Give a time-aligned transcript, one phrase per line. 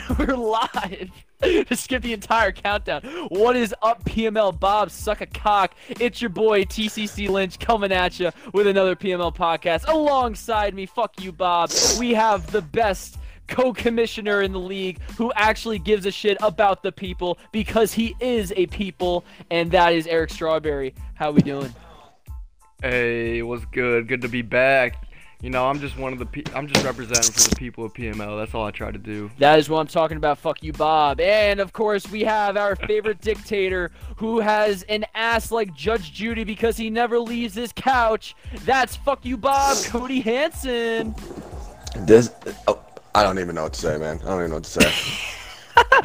[0.18, 1.10] We're live.
[1.42, 3.02] to skip the entire countdown.
[3.28, 4.90] What is up, PML Bob?
[4.90, 5.74] Suck a cock.
[5.88, 9.88] It's your boy TCC Lynch coming at you with another PML podcast.
[9.88, 11.70] Alongside me, fuck you, Bob.
[11.98, 16.92] We have the best co-commissioner in the league who actually gives a shit about the
[16.92, 20.94] people because he is a people, and that is Eric Strawberry.
[21.14, 21.74] How we doing?
[22.80, 24.08] Hey, what's good?
[24.08, 25.06] Good to be back.
[25.42, 27.92] You know, I'm just one of the pe- I'm just representing for the people of
[27.92, 28.38] PML.
[28.38, 29.28] That's all I try to do.
[29.38, 30.38] That is what I'm talking about.
[30.38, 31.18] Fuck you, Bob.
[31.18, 36.44] And of course, we have our favorite dictator who has an ass like Judge Judy
[36.44, 38.36] because he never leaves his couch.
[38.64, 39.76] That's fuck you, Bob.
[39.86, 41.12] Cody Hansen.
[41.96, 42.30] This,
[42.68, 42.78] oh,
[43.12, 44.20] I don't even know what to say, man.
[44.22, 44.92] I don't even know what to say.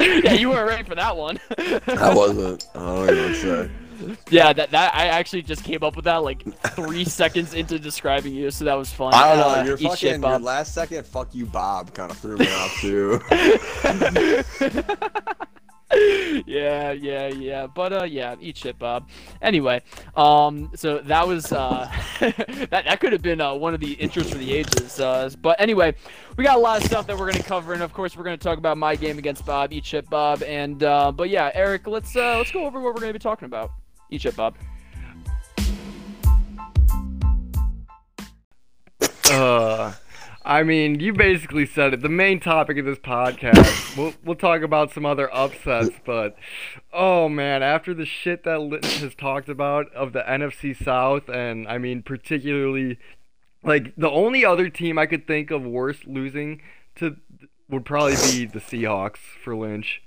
[0.00, 1.38] yeah, you weren't ready for that one.
[1.86, 2.66] I wasn't.
[2.74, 3.70] I don't even know what to say.
[4.30, 6.42] Yeah, that that I actually just came up with that like
[6.74, 9.14] three seconds into describing you, so that was fun.
[9.14, 9.60] I don't know.
[9.60, 12.46] Uh, your eat fucking shit, your last second "fuck you, Bob" kind of threw me
[12.52, 13.20] off too.
[16.46, 17.66] yeah, yeah, yeah.
[17.66, 19.08] But uh, yeah, eat shit, Bob.
[19.40, 19.82] Anyway,
[20.16, 24.30] um, so that was uh, that that could have been uh, one of the intros
[24.30, 25.00] for the ages.
[25.00, 25.94] Uh, but anyway,
[26.36, 28.36] we got a lot of stuff that we're gonna cover, and of course, we're gonna
[28.36, 30.42] talk about my game against Bob, eat shit, Bob.
[30.42, 33.46] And uh, but yeah, Eric, let's uh, let's go over what we're gonna be talking
[33.46, 33.70] about.
[34.10, 34.56] Eat shit, Bob.
[39.30, 39.92] Uh,
[40.42, 42.00] I mean, you basically said it.
[42.00, 43.96] The main topic of this podcast.
[43.98, 46.36] we'll we'll talk about some other upsets, but
[46.90, 51.68] oh man, after the shit that Litton has talked about of the NFC South, and
[51.68, 52.98] I mean particularly,
[53.62, 56.62] like the only other team I could think of worse losing
[56.96, 57.16] to
[57.68, 60.02] would probably be the Seahawks for Lynch.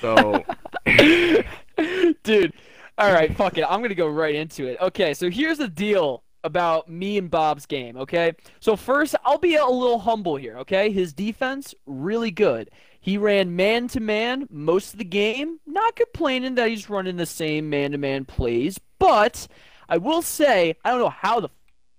[0.00, 0.44] So.
[2.22, 2.52] Dude,
[2.98, 3.64] all right, fuck it.
[3.68, 4.80] I'm gonna go right into it.
[4.80, 7.96] Okay, so here's the deal about me and Bob's game.
[7.96, 10.58] Okay, so first I'll be a little humble here.
[10.58, 12.70] Okay, his defense really good.
[13.00, 15.58] He ran man to man most of the game.
[15.66, 19.48] Not complaining that he's running the same man to man plays, but
[19.88, 21.50] I will say I don't know how the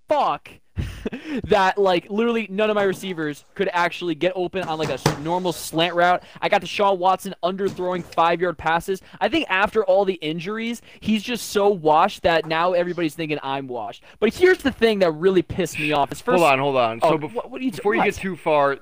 [0.08, 0.50] fuck
[1.44, 5.52] that like literally none of my receivers could actually get open on like a normal
[5.52, 6.22] slant route.
[6.40, 9.00] I got Deshaun Watson underthrowing five yard passes.
[9.20, 13.66] I think after all the injuries, he's just so washed that now everybody's thinking I'm
[13.68, 14.02] washed.
[14.20, 16.12] But here's the thing that really pissed me off.
[16.12, 17.00] Is first, Hold on, hold on.
[17.02, 18.06] Oh, so bef- what- what you- before you what?
[18.06, 18.78] get too far,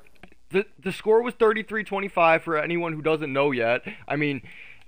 [0.50, 3.82] the the score was 33-25 for anyone who doesn't know yet.
[4.06, 4.43] I mean,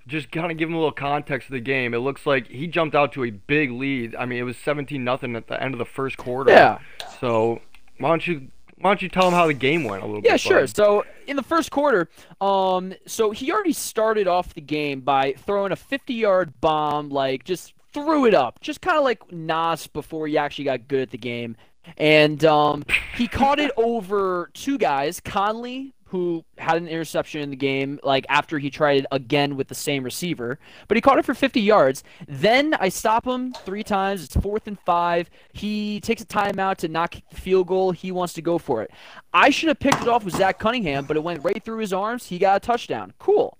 [0.07, 1.93] just kind of give him a little context of the game.
[1.93, 4.15] It looks like he jumped out to a big lead.
[4.15, 6.51] I mean, it was 17 nothing at the end of the first quarter.
[6.51, 6.79] Yeah.
[7.19, 7.61] So,
[7.99, 8.47] why don't you
[8.79, 10.29] why don't you tell him how the game went a little bit?
[10.29, 10.61] Yeah, sure.
[10.61, 10.75] bud?
[10.75, 12.09] So in the first quarter,
[12.39, 17.73] um, so he already started off the game by throwing a 50-yard bomb, like just
[17.91, 21.17] threw it up, just kind of like Nas before he actually got good at the
[21.17, 21.57] game,
[21.97, 22.85] and um,
[23.15, 25.93] he caught it over two guys, Conley.
[26.09, 29.75] Who had an interception in the game, like after he tried it again with the
[29.75, 30.57] same receiver,
[30.87, 32.03] but he caught it for 50 yards.
[32.27, 34.23] Then I stop him three times.
[34.23, 35.29] It's fourth and five.
[35.51, 37.91] He takes a timeout to not kick the field goal.
[37.91, 38.91] He wants to go for it.
[39.33, 41.91] I should have picked it off with Zach Cunningham, but it went right through his
[41.91, 42.27] arms.
[42.27, 43.13] He got a touchdown.
[43.19, 43.57] Cool.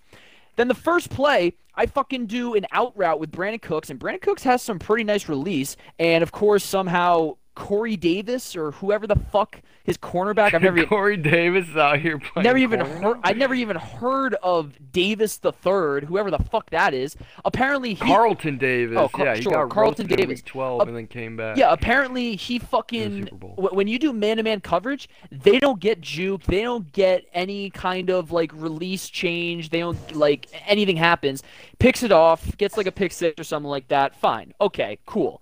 [0.56, 4.22] Then the first play, I fucking do an out route with Brandin Cooks, and Brandin
[4.22, 5.78] Cooks has some pretty nice release.
[6.00, 7.36] And of course, somehow
[7.68, 12.18] Corey Davis or whoever the fuck his cornerback, I've never Corey Davis is out here
[12.18, 12.46] playing.
[12.46, 13.02] never even corner.
[13.02, 13.18] heard.
[13.26, 17.18] I never even heard of Davis the third, whoever the fuck that is.
[17.44, 18.98] Apparently, he Carlton Davis.
[18.98, 20.42] Oh, Car- yeah, he sure, got Carlton Davis.
[20.44, 21.58] 12 Uh, and then came back.
[21.58, 23.26] Yeah, apparently he fucking
[23.58, 28.32] when you do man-to-man coverage, they don't get juke, they don't get any kind of
[28.32, 31.44] like release change, they don't like anything happens.
[31.80, 34.16] Picks it off, gets like a pick six or something like that.
[34.16, 34.54] Fine.
[34.62, 35.42] Okay, cool.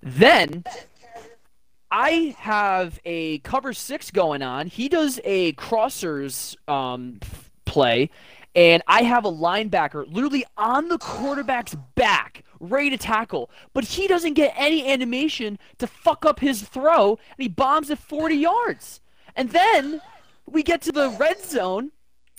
[0.00, 0.64] Then
[1.96, 4.66] I have a cover 6 going on.
[4.66, 7.20] He does a crossers um
[7.64, 8.10] play
[8.56, 14.08] and I have a linebacker literally on the quarterback's back, ready to tackle, but he
[14.08, 19.00] doesn't get any animation to fuck up his throw, and he bombs at 40 yards.
[19.34, 20.00] And then
[20.46, 21.90] we get to the red zone,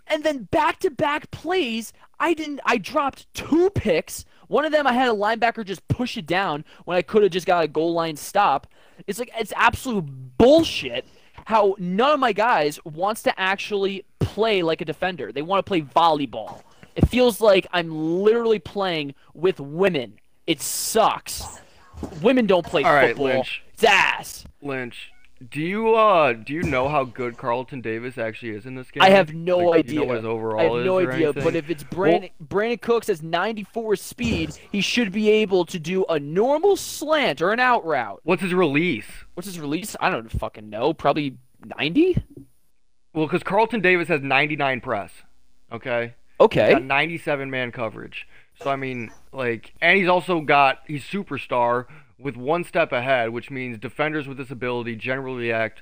[0.07, 2.61] and then back-to-back plays, I didn't.
[2.65, 4.23] I dropped two picks.
[4.47, 7.31] One of them, I had a linebacker just push it down when I could have
[7.31, 8.67] just got a goal line stop.
[9.07, 10.05] It's like it's absolute
[10.37, 11.05] bullshit
[11.45, 15.31] how none of my guys wants to actually play like a defender.
[15.31, 16.61] They want to play volleyball.
[16.95, 17.89] It feels like I'm
[18.23, 20.17] literally playing with women.
[20.47, 21.61] It sucks.
[22.21, 23.27] Women don't play All right, football.
[23.27, 23.63] Lynch.
[23.73, 24.45] It's ass.
[24.61, 25.11] Lynch,
[25.51, 29.03] do you uh do you know how good Carlton Davis actually is in this game?
[29.03, 29.93] I have no Like, idea.
[29.93, 31.27] You know what his overall I have is no idea.
[31.27, 31.43] anything?
[31.43, 36.05] But if it's Brandin, Brandin Cooks has 94 speed, he should be able to do
[36.05, 38.19] a normal slant or an out route.
[38.23, 39.07] What's his release?
[39.33, 39.95] What's his release?
[39.99, 40.93] I don't fucking know.
[40.93, 41.37] Probably
[41.77, 42.17] 90.
[43.13, 45.11] Well, because Carlton Davis has 99 press.
[45.71, 46.13] Okay.
[46.39, 46.73] Okay.
[46.73, 48.27] Got 97 man coverage.
[48.61, 51.85] So I mean, like, and he's also got he's superstar
[52.17, 55.81] with one step ahead, which means defenders with this ability generally react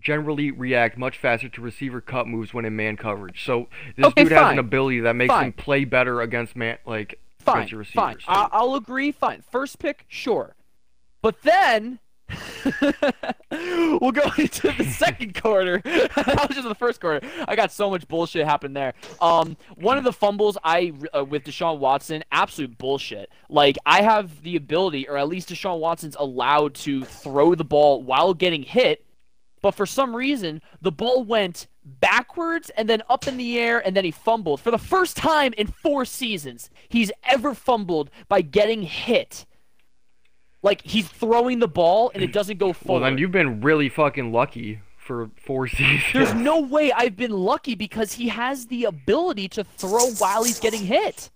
[0.00, 3.44] generally react much faster to receiver cut moves when in man coverage.
[3.44, 5.46] So this Okay, dude has an ability that makes Fine.
[5.46, 7.56] him play better against man like Fine.
[7.68, 7.78] against Fine.
[8.10, 8.24] receivers.
[8.28, 9.10] I- I'll agree.
[9.10, 9.42] Fine.
[9.50, 10.54] First pick, sure.
[11.20, 11.98] But then
[13.50, 15.78] we'll go into the second quarter.
[15.84, 17.26] that was just the first quarter.
[17.46, 18.94] I got so much bullshit happened there.
[19.20, 23.30] Um, one of the fumbles I uh, with Deshaun Watson, absolute bullshit.
[23.48, 28.02] Like I have the ability, or at least Deshaun Watson's allowed to throw the ball
[28.02, 29.04] while getting hit.
[29.60, 33.96] But for some reason, the ball went backwards and then up in the air, and
[33.96, 34.60] then he fumbled.
[34.60, 39.46] For the first time in four seasons, he's ever fumbled by getting hit.
[40.62, 44.32] Like he's throwing the ball and it doesn't go well, then you've been really fucking
[44.32, 46.02] lucky for four seasons.
[46.12, 50.60] There's no way I've been lucky because he has the ability to throw while he's
[50.60, 51.30] getting hit.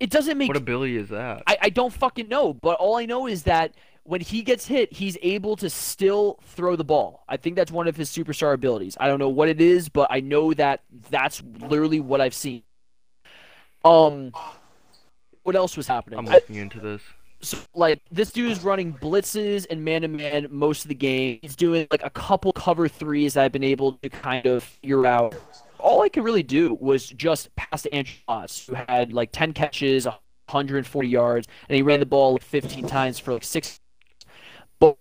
[0.00, 1.42] It doesn't make what ability is that?
[1.46, 3.74] I, I don't fucking know, but all I know is that
[4.04, 7.22] when he gets hit, he's able to still throw the ball.
[7.28, 8.96] I think that's one of his superstar abilities.
[8.98, 10.80] I don't know what it is, but I know that
[11.10, 12.62] that's literally what I've seen.
[13.84, 14.32] Um,
[15.42, 16.18] what else was happening?
[16.18, 17.02] I'm I- looking into this.
[17.42, 21.38] So, like this dude is running blitzes and man to man most of the game.
[21.42, 25.06] He's doing like a couple cover threes that I've been able to kind of figure
[25.06, 25.34] out.
[25.78, 29.54] All I could really do was just pass to Andrew Moss, who had like 10
[29.54, 33.80] catches, 140 yards, and he ran the ball like 15 times for like six.
[34.78, 34.98] But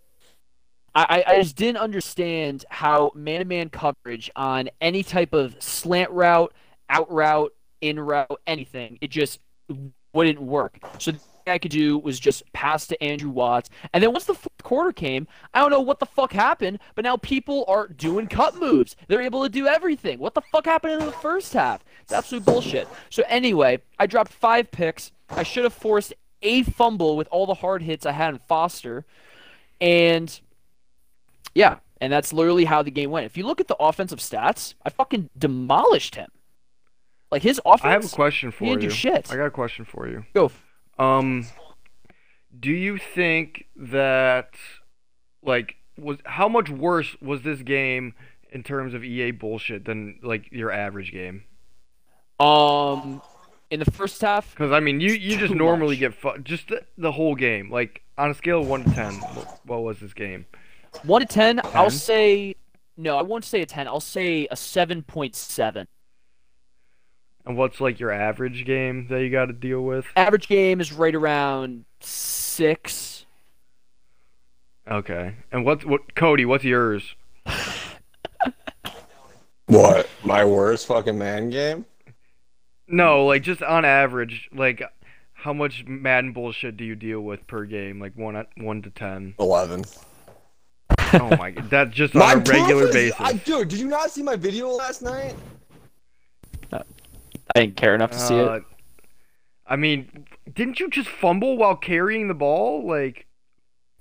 [0.95, 6.11] I, I just didn't understand how man to man coverage on any type of slant
[6.11, 6.53] route,
[6.89, 9.39] out route, in route, anything, it just
[10.13, 10.79] wouldn't work.
[10.97, 11.13] So
[11.47, 13.69] I could do was just pass to Andrew Watts.
[13.93, 17.03] And then once the fourth quarter came, I don't know what the fuck happened, but
[17.03, 18.95] now people are doing cut moves.
[19.07, 20.19] They're able to do everything.
[20.19, 21.83] What the fuck happened in the first half?
[22.01, 22.87] It's absolute bullshit.
[23.09, 25.11] So anyway, I dropped five picks.
[25.29, 29.05] I should have forced a fumble with all the hard hits I had in Foster.
[29.81, 30.39] And
[31.53, 33.25] yeah, and that's literally how the game went.
[33.25, 36.29] If you look at the offensive stats, I fucking demolished him.
[37.31, 37.85] Like his offense.
[37.85, 38.89] I have a question for he didn't you.
[38.89, 39.31] do shit.
[39.31, 40.25] I got a question for you.
[40.33, 40.51] Go.
[40.99, 41.47] Um,
[42.59, 44.49] do you think that,
[45.41, 48.13] like, was how much worse was this game
[48.51, 51.43] in terms of EA bullshit than like your average game?
[52.39, 53.21] Um,
[53.69, 55.99] in the first half, Because I mean, you you just normally much.
[55.99, 57.69] get fu- just the, the whole game.
[57.69, 60.45] Like on a scale of one to ten, what, what was this game?
[61.03, 62.55] one to ten, I'll say
[62.97, 63.17] no.
[63.17, 63.87] I won't say a ten.
[63.87, 65.87] I'll say a seven point seven.
[67.45, 70.05] And what's like your average game that you got to deal with?
[70.15, 73.25] Average game is right around six.
[74.89, 75.35] Okay.
[75.51, 76.45] And what's what Cody?
[76.45, 77.15] What's yours?
[79.69, 80.09] What?
[80.23, 81.85] My worst fucking man game?
[82.87, 84.81] No, like just on average, like
[85.33, 87.99] how much Madden bullshit do you deal with per game?
[87.99, 89.35] Like one at one to ten.
[89.39, 89.85] Eleven.
[91.13, 93.19] Oh my god, that's just My on a regular proof basis.
[93.19, 95.35] I, dude, did you not see my video last night?
[97.55, 98.63] I didn't care enough to see Uh, it.
[99.65, 102.85] I mean, didn't you just fumble while carrying the ball?
[102.87, 103.27] Like,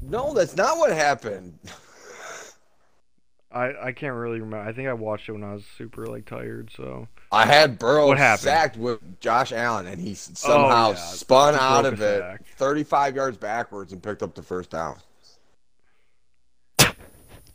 [0.01, 1.59] No, that's not what happened.
[3.51, 4.69] I I can't really remember.
[4.69, 6.71] I think I watched it when I was super like tired.
[6.77, 8.43] So I had Burrow What happened?
[8.45, 10.95] sacked with Josh Allen, and he s- somehow yeah.
[10.97, 12.43] spun He out of it, sack.
[12.57, 14.99] 35 yards backwards, and picked up the first down.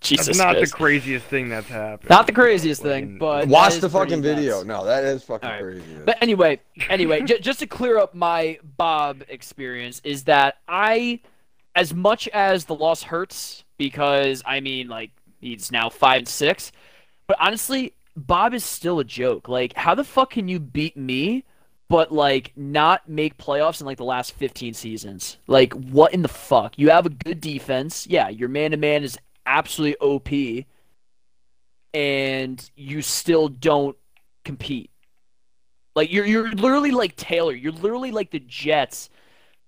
[0.03, 0.71] Jesus that's not Christ.
[0.71, 2.09] the craziest thing that's happened.
[2.09, 4.55] Not the craziest Like, thing, but Watch the pretty fucking video.
[4.57, 4.65] nuts.
[4.65, 5.61] No, that is fucking All right.
[5.61, 5.83] crazy.
[6.05, 11.21] But anyway, anyway, j- just to clear up my Bob experience is that I,
[11.75, 16.71] as much as the loss hurts, because I mean, like he's now five and six,
[17.27, 19.47] but honestly, Bob is still a joke.
[19.49, 21.45] Like, how the fuck can you beat me,
[21.89, 25.37] but like not make playoffs in like the last fifteen seasons?
[25.47, 26.77] Like, what in the fuck?
[26.77, 28.29] You have a good defense, yeah.
[28.29, 30.65] Your man to man is absolutely OP,
[31.93, 33.97] and you still don't
[34.43, 34.89] compete.
[35.95, 37.53] Like you're you're literally like Taylor.
[37.53, 39.09] You're literally like the Jets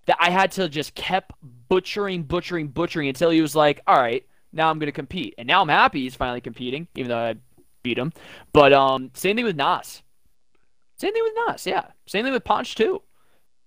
[0.08, 1.34] that I had to just kept
[1.70, 5.36] butchering, butchering, butchering until he was like, all right, now I'm gonna compete.
[5.38, 7.36] And now I'm happy he's finally competing, even though I
[7.84, 8.14] beat him.
[8.54, 10.02] But um same thing with Nas.
[10.98, 11.88] Same thing with Nas, yeah.
[12.08, 13.02] Same thing with Ponch too.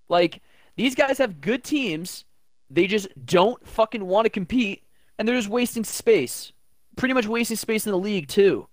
[0.09, 0.43] Like
[0.77, 2.25] these guys have good teams.
[2.71, 4.83] They just don't fucking want to compete
[5.19, 6.53] and they're just wasting space.
[6.97, 8.69] Pretty much wasting space in the league too.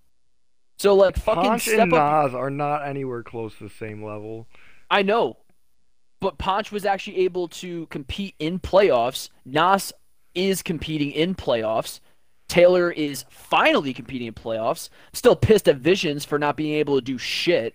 [0.78, 4.04] So like fucking Ponch step and up Nas are not anywhere close to the same
[4.04, 4.46] level.
[4.90, 5.38] I know.
[6.20, 9.28] But Ponch was actually able to compete in playoffs.
[9.44, 9.92] Nas
[10.34, 12.00] is competing in playoffs.
[12.48, 14.88] Taylor is finally competing in playoffs.
[15.12, 17.74] Still pissed at Visions for not being able to do shit.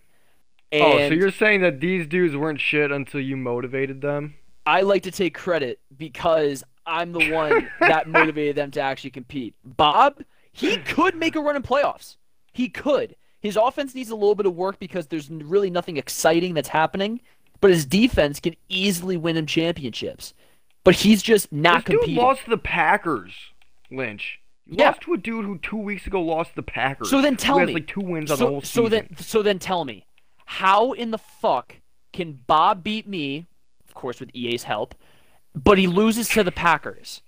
[0.72, 4.36] And oh, so you're saying that these dudes weren't shit until you motivated them?
[4.66, 9.56] I like to take credit because I'm the one that motivated them to actually compete.
[9.64, 12.18] Bob, he could make a run in playoffs.
[12.54, 13.16] He could.
[13.40, 17.22] His offense needs a little bit of work because there's really nothing exciting that's happening,
[17.60, 20.34] but his defense can easily win him championships.
[20.84, 22.16] But he's just not this competing.
[22.16, 23.34] Dude lost to the Packers,
[23.90, 24.40] Lynch.
[24.66, 24.88] You Yeah.
[24.90, 27.10] lost to a dude who two weeks ago lost the Packers.
[27.10, 27.74] So then tell me.
[27.74, 30.06] like two wins on so, the whole so then, so then tell me,
[30.46, 31.78] how in the fuck
[32.14, 33.48] can Bob beat me?
[33.88, 34.96] Of course, with EA's help,
[35.56, 37.22] but he loses to the Packers.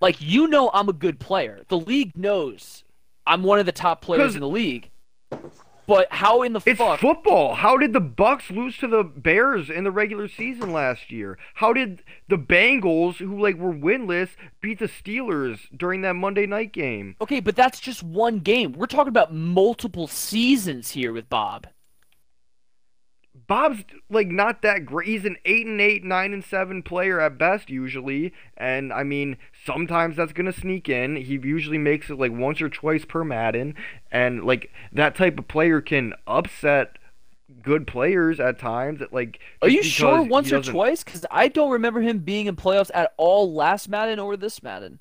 [0.00, 1.62] Like you know, I'm a good player.
[1.68, 2.84] The league knows
[3.26, 4.90] I'm one of the top players in the league.
[5.86, 7.00] But how in the It's fuck?
[7.00, 7.54] football.
[7.54, 11.38] How did the Bucks lose to the Bears in the regular season last year?
[11.54, 14.28] How did the Bengals, who like were winless,
[14.60, 17.16] beat the Steelers during that Monday night game?
[17.22, 18.72] Okay, but that's just one game.
[18.72, 21.66] We're talking about multiple seasons here with Bob.
[23.48, 25.08] Bob's like not that great.
[25.08, 29.38] He's an eight and eight, nine and seven player at best usually, and I mean
[29.64, 31.16] sometimes that's gonna sneak in.
[31.16, 33.74] He usually makes it like once or twice per Madden,
[34.12, 36.98] and like that type of player can upset
[37.62, 38.98] good players at times.
[38.98, 41.02] That like Are you sure once or twice?
[41.02, 45.00] Because I don't remember him being in playoffs at all last Madden or this Madden.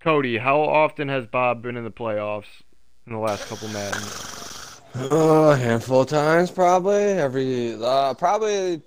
[0.00, 2.62] Cody, how often has Bob been in the playoffs
[3.06, 4.49] in the last couple Maddens?
[4.94, 7.74] Uh, a handful of times, probably every.
[7.82, 8.82] Uh, probably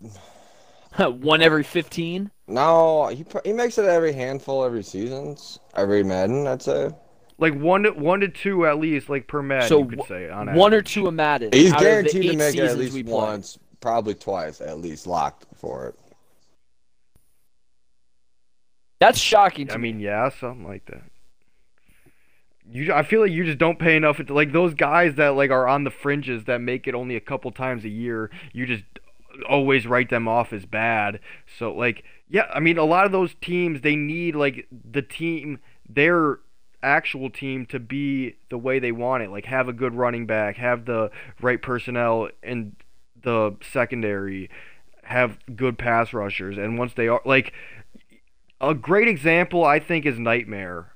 [0.98, 2.30] One every 15?
[2.46, 3.08] no.
[3.08, 6.46] He he makes it every handful every seasons, every Madden.
[6.46, 6.90] I'd say.
[7.38, 10.30] Like one to one to two at least, like per Madden, So you could say
[10.30, 11.50] on One or two a Madden.
[11.52, 14.78] He's out of the guaranteed to eight make it at least once, probably twice, at
[14.78, 15.98] least locked for it.
[19.00, 19.92] That's shocking to I me.
[19.92, 21.02] mean, yeah, something like that.
[22.70, 24.20] You, I feel like you just don't pay enough.
[24.28, 27.50] Like those guys that like are on the fringes that make it only a couple
[27.50, 28.30] times a year.
[28.52, 28.84] You just
[29.48, 31.20] always write them off as bad.
[31.58, 35.58] So like, yeah, I mean, a lot of those teams they need like the team,
[35.88, 36.38] their
[36.82, 39.30] actual team to be the way they want it.
[39.30, 42.76] Like have a good running back, have the right personnel in
[43.22, 44.50] the secondary,
[45.02, 47.52] have good pass rushers, and once they are like
[48.60, 50.93] a great example, I think, is Nightmare,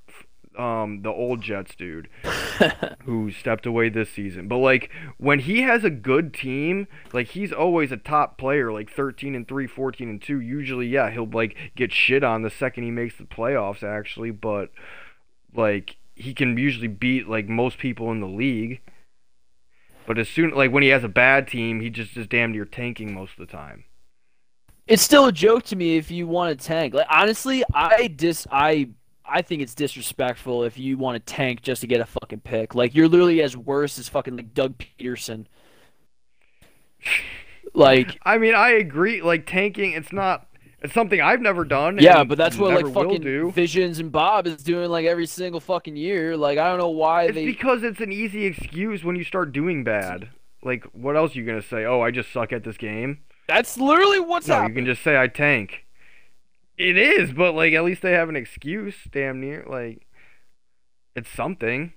[0.59, 2.09] um, the old Jets dude,
[3.05, 4.49] who stepped away this season.
[4.49, 8.91] But like when he has a good team, like he's always a top player, like
[8.91, 10.41] 13 and 3, 14 and 2.
[10.41, 14.33] Usually, yeah, he'll like get shit on the second he makes the playoffs, actually.
[14.33, 14.71] But
[15.55, 18.81] like he can usually beat like most people in the league.
[20.07, 22.65] But as soon like when he has a bad team, he just is damn near
[22.65, 23.85] tanking most of the time.
[24.87, 26.95] It's still a joke to me if you want to tank.
[26.95, 28.89] Like honestly, I dis I
[29.31, 32.75] I think it's disrespectful if you want to tank just to get a fucking pick.
[32.75, 35.47] Like you're literally as worse as fucking like Doug Pederson.
[37.75, 39.23] Like I mean, I agree.
[39.23, 40.47] Like tanking, it's not.
[40.81, 41.99] It's something I've never done.
[42.01, 43.51] yeah, but that's what like fucking do.
[43.51, 46.37] Visions and Bob is doing like every single fucking year.
[46.37, 49.53] Like I don't know why It's they because it's an easy excuse when you start
[49.53, 50.29] doing bad.
[50.63, 51.85] Like, what else are you gonna say?
[51.85, 53.19] Oh, I just suck at this game.
[53.49, 55.85] That's literally what's No, you can just say I tank.
[56.79, 58.95] It is, but like at least they have an excuse.
[59.11, 60.07] Damn near, like
[61.17, 61.93] it's something.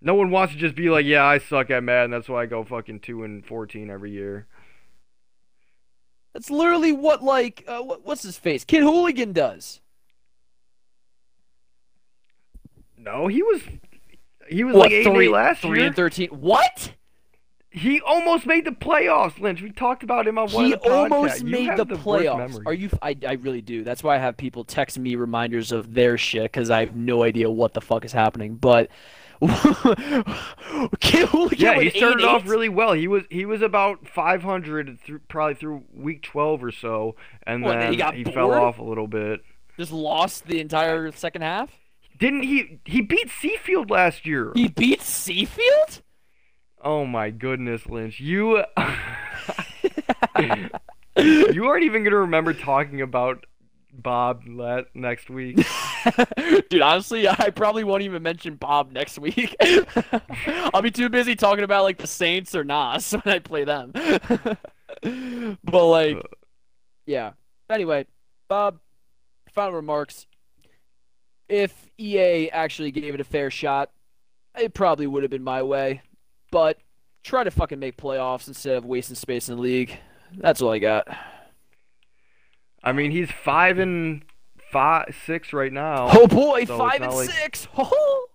[0.00, 2.10] No one wants to just be like, yeah, I suck at Madden.
[2.10, 4.46] That's why I go fucking two and fourteen every year.
[6.32, 8.64] That's literally what like uh, what, what's his face?
[8.64, 9.80] Kid Hooligan does.
[12.98, 13.60] No, he was.
[14.48, 15.86] He was What like eight and three eight last three year.
[15.88, 16.28] and thirteen?
[16.28, 16.92] What?
[17.76, 19.60] He almost made the playoffs, Lynch.
[19.60, 21.10] We talked about him on one He of the podcasts.
[21.10, 22.62] almost made the, the playoffs.
[22.66, 22.88] Are you?
[23.02, 23.82] I, I really do.
[23.82, 27.24] That's why I have people text me reminders of their shit because I have no
[27.24, 28.54] idea what the fuck is happening.
[28.54, 28.90] But
[29.42, 29.56] Yeah,
[31.02, 32.48] he with eight started off eight?
[32.48, 32.92] really well.
[32.92, 37.16] He was he was about 500 through probably through week 12 or so,
[37.46, 39.40] and What, then he got fell off a little bit.
[39.76, 41.70] Just lost the entire second half.
[42.18, 42.78] Didn't he?
[42.84, 44.52] He beat Seafield last year.
[44.54, 46.02] He beat Seafield.
[46.84, 48.58] Oh my goodness, Lynch, you
[51.18, 53.46] you aren't even gonna remember talking about
[53.90, 55.56] Bob la- next week.
[56.68, 59.56] Dude, honestly, I probably won't even mention Bob next week.
[60.74, 63.92] I'll be too busy talking about like the Saints or Nas when I play them.
[65.64, 66.18] but like,
[67.06, 67.32] yeah.
[67.70, 68.04] Anyway,
[68.48, 68.78] Bob,
[69.54, 70.26] final remarks.
[71.48, 73.90] If EA actually gave it a fair shot,
[74.58, 76.02] it probably would have been my way.
[76.54, 76.78] But
[77.24, 79.98] try to fucking make playoffs instead of wasting space in the league.
[80.36, 81.08] That's all I got.
[82.80, 84.22] I mean, he's five and
[84.70, 86.10] five, six right now.
[86.12, 87.66] Oh boy, So five and like- six.
[87.76, 88.26] Oh.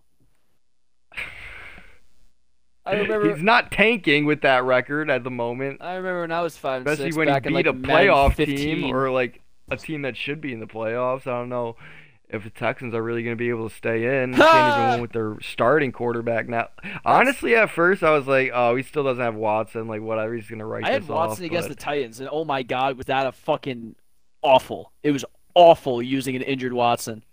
[2.86, 3.34] I remember.
[3.34, 6.82] He's not tanking with that record at the moment, I remember when I was five
[6.82, 10.18] and especially six when he beat like a playoff team or like a team that
[10.18, 11.26] should be in the playoffs.
[11.26, 11.78] I don't know
[12.30, 14.34] if the Texans are really going to be able to stay in.
[14.36, 16.68] Can't even win with their starting quarterback now.
[17.04, 19.88] Honestly, at first I was like, oh, he still doesn't have Watson.
[19.88, 21.52] Like whatever, he's going to write I had Watson off.
[21.52, 23.96] against but- the Titans, and oh my god, was that a fucking
[24.42, 24.92] awful?
[25.04, 27.24] It was awful using an injured Watson.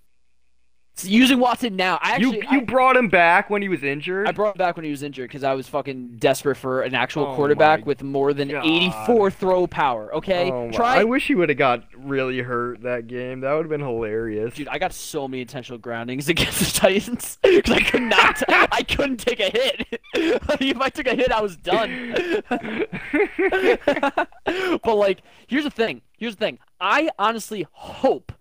[1.03, 4.27] Using Watson now, I actually you you I, brought him back when he was injured.
[4.27, 6.95] I brought him back when he was injured because I was fucking desperate for an
[6.95, 8.65] actual Oh quarterback with more than God.
[8.65, 10.15] 84 throw power.
[10.15, 11.01] Okay, Oh try.
[11.01, 13.41] I wish he would have got really hurt that game.
[13.41, 14.55] That would have been hilarious.
[14.55, 18.43] Dude, I got so many intentional groundings against the Titans because I could not.
[18.49, 19.87] I couldn't take a hit.
[20.15, 22.43] if I took a hit, I was done.
[24.83, 26.01] but like, here's the thing.
[26.17, 26.59] Here's the thing.
[26.81, 28.33] I honestly hope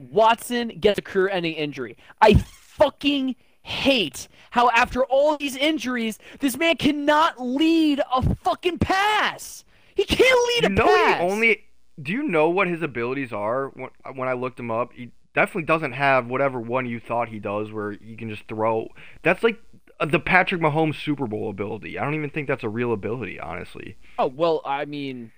[0.00, 1.96] Watson gets a career-ending injury.
[2.20, 9.64] I fucking hate how after all these injuries, this man cannot lead a fucking pass.
[9.94, 11.20] He can't lead you a know pass.
[11.20, 11.64] he only.
[12.00, 13.68] Do you know what his abilities are?
[13.68, 17.38] When when I looked him up, he definitely doesn't have whatever one you thought he
[17.38, 18.88] does, where you can just throw.
[19.22, 19.60] That's like
[20.00, 21.98] uh, the Patrick Mahomes Super Bowl ability.
[21.98, 23.98] I don't even think that's a real ability, honestly.
[24.18, 25.32] Oh well, I mean,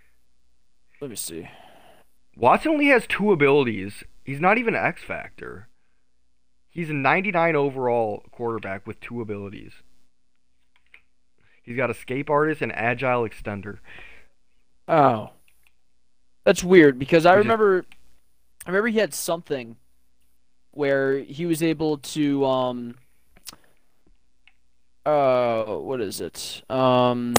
[1.01, 1.49] let me see.
[2.37, 4.05] Watson only has two abilities.
[4.25, 5.69] He's not even an X factor.
[6.71, 9.73] He's a 99 overall quarterback with two abilities.
[11.63, 13.79] He's got escape artist and agile extender.
[14.89, 15.31] Oh,
[16.45, 17.85] that's weird because I remember,
[18.67, 19.77] I remember he had something
[20.73, 22.95] where he was able to um.
[25.05, 26.63] Uh, what is it?
[26.69, 27.35] Um.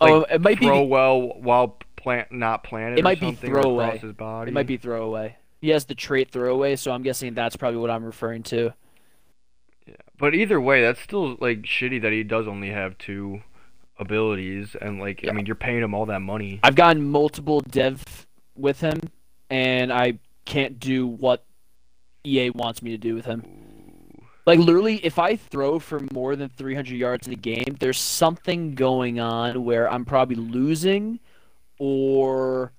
[0.00, 0.66] oh, it might be.
[0.66, 2.98] throw well while plant not planted.
[2.98, 3.86] It or might be something, or throwaway.
[3.86, 4.50] across his body.
[4.50, 5.36] It might be throwaway.
[5.64, 8.74] He has the trait throwaway, so I'm guessing that's probably what I'm referring to.
[9.86, 9.94] Yeah.
[10.18, 13.40] But either way, that's still like shitty that he does only have two
[13.98, 15.30] abilities, and like Yeah.
[15.30, 16.60] I mean, you're paying him all that money.
[16.62, 19.00] I've gotten multiple dev with him,
[19.48, 21.46] and I can't do what
[22.26, 23.42] EA wants me to do with him.
[24.44, 28.74] Like literally, if I throw for more than 300 yards in a game, there's something
[28.74, 31.20] going on where I'm probably losing,
[31.78, 32.72] or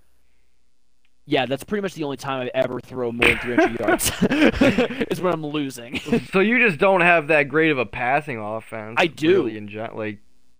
[1.27, 4.11] yeah, that's pretty much the only time I ever throw more than 300 yards
[5.09, 5.99] is when I'm losing.
[6.31, 8.95] so you just don't have that great of a passing offense.
[8.97, 9.43] I do.
[9.43, 10.19] Really in gen- like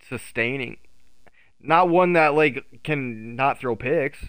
[0.10, 0.78] sustaining,
[1.62, 4.25] not one that like can not throw picks.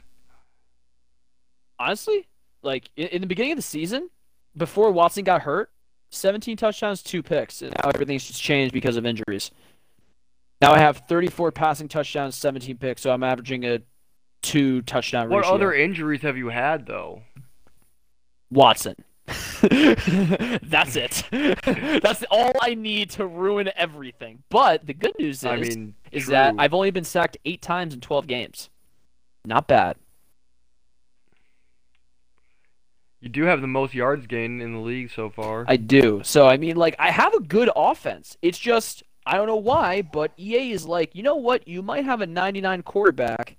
[1.78, 2.26] Honestly,
[2.62, 4.10] like in, in the beginning of the season,
[4.56, 5.70] before Watson got hurt,
[6.10, 9.50] 17 touchdowns, two picks, and now everything's just changed because of injuries.
[10.60, 13.80] Now I have 34 passing touchdowns, 17 picks, so I'm averaging a
[14.42, 15.54] two touchdown What ratio.
[15.54, 17.22] other injuries have you had though?
[18.50, 18.96] Watson.
[19.60, 21.24] That's it.
[22.02, 24.42] That's all I need to ruin everything.
[24.50, 26.54] But the good news is, I mean, is that.
[26.58, 28.70] I've only been sacked eight times in 12 games.
[29.44, 29.96] Not bad.
[33.26, 35.64] you do have the most yards gained in the league so far.
[35.66, 36.20] I do.
[36.22, 38.36] So I mean, like, I have a good offense.
[38.40, 41.66] It's just I don't know why, but EA is like, you know what?
[41.66, 43.56] You might have a 99 quarterback,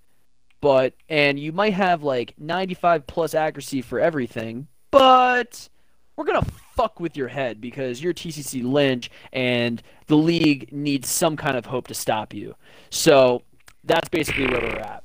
[0.61, 5.69] but and you might have like 95 plus accuracy for everything, but
[6.15, 11.35] we're gonna fuck with your head because you're TCC Lynch, and the league needs some
[11.35, 12.55] kind of hope to stop you.
[12.89, 13.41] So
[13.83, 15.03] that's basically where we're at.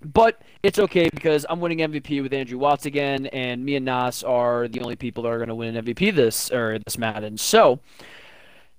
[0.00, 4.22] But it's okay because I'm winning MVP with Andrew Watts again, and me and Nas
[4.22, 7.36] are the only people that are going to win an MVP this or this Madden.
[7.36, 7.80] So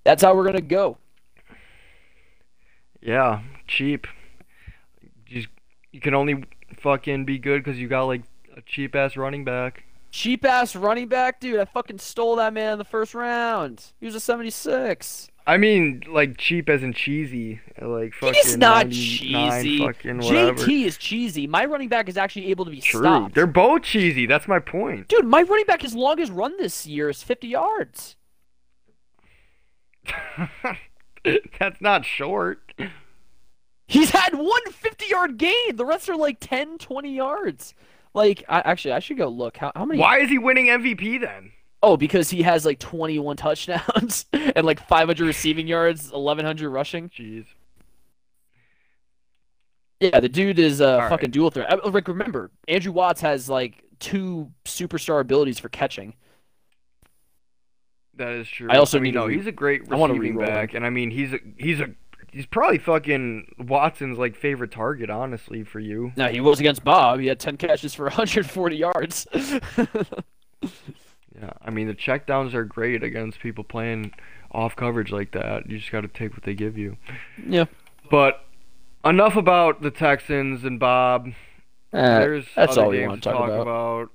[0.05, 0.97] that's how we're going to go.
[3.01, 4.07] Yeah, cheap.
[5.91, 6.43] You, can only
[6.77, 8.23] fucking be good because you got like
[8.55, 9.83] a cheap ass running back.
[10.11, 11.59] Cheap ass running back, dude.
[11.59, 13.91] I fucking stole that man in the first round.
[13.99, 15.29] He was a 76.
[15.45, 18.35] I mean, like cheap as in cheesy, like fucking.
[18.35, 19.79] He's not cheesy.
[19.79, 20.53] Fucking whatever.
[20.63, 21.47] JT is cheesy.
[21.47, 23.01] My running back is actually able to be True.
[23.01, 23.33] stopped.
[23.33, 24.27] They're both cheesy.
[24.27, 25.07] That's my point.
[25.07, 28.15] Dude, my running back, his longest run this year is 50 yards.
[31.59, 32.73] That's not short.
[33.89, 35.75] He's had one 50 yard gain.
[35.75, 37.73] The rest are like 10, 20 yards.
[38.13, 39.57] Like, I, actually, I should go look.
[39.57, 39.99] How, how many?
[39.99, 41.51] Why is he winning MVP then?
[41.81, 47.09] Oh, because he has like 21 touchdowns and like 500 receiving yards, 1,100 rushing.
[47.09, 47.45] Jeez.
[49.99, 51.09] Yeah, the dude is a right.
[51.09, 51.83] fucking dual threat.
[51.83, 56.13] Uh, Rick, remember, Andrew Watts has like two superstar abilities for catching.
[58.13, 58.67] That is true.
[58.69, 59.27] I also mean, need no.
[59.27, 61.89] He's a great I receiving re-roll back, and I mean, he's a he's a
[62.31, 66.13] he's probably fucking Watson's like favorite target, honestly, for you.
[66.15, 67.19] No, he was against Bob.
[67.19, 69.27] He had 10 catches for 140 yards.
[71.39, 74.11] Yeah, I mean the checkdowns are great against people playing
[74.51, 75.69] off coverage like that.
[75.69, 76.97] You just got to take what they give you.
[77.47, 77.65] yeah.
[78.11, 78.43] But
[79.05, 81.29] enough about the Texans and Bob.
[81.93, 84.09] There's Uh, that's other all we games want to to talk talk about.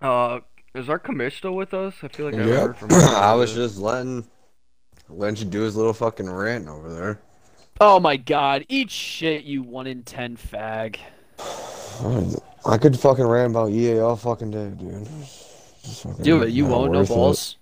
[0.00, 0.36] about.
[0.36, 0.40] Uh,
[0.78, 1.96] is our commish still with us?
[2.02, 2.46] I feel like I Yep.
[2.48, 3.00] heard from him.
[3.02, 4.26] I was just letting
[5.08, 7.20] letting you do his little fucking rant over there.
[7.80, 8.64] Oh my god.
[8.68, 10.96] Eat shit, you 1 in 10 fag.
[12.66, 15.06] I could fucking rant about EA all fucking day, dude.
[15.82, 16.50] Just fucking Do it.
[16.50, 16.92] You won't.
[16.92, 17.14] No worth it.
[17.14, 17.56] balls.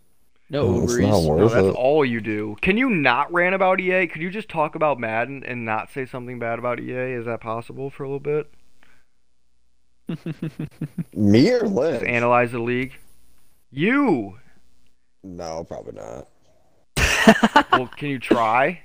[0.51, 1.39] No No, it's Uber not Eats.
[1.39, 1.75] No, that's it.
[1.77, 2.57] all you do.
[2.61, 4.07] Can you not rant about EA?
[4.07, 6.93] Could you just talk about Madden and not say something bad about EA?
[7.15, 8.53] Is that possible for a little bit?
[11.15, 12.03] Me or Just Lynch?
[12.05, 12.95] analyze the league.
[13.71, 14.39] You.
[15.25, 16.29] No, probably not.
[17.73, 18.83] Well, can you try?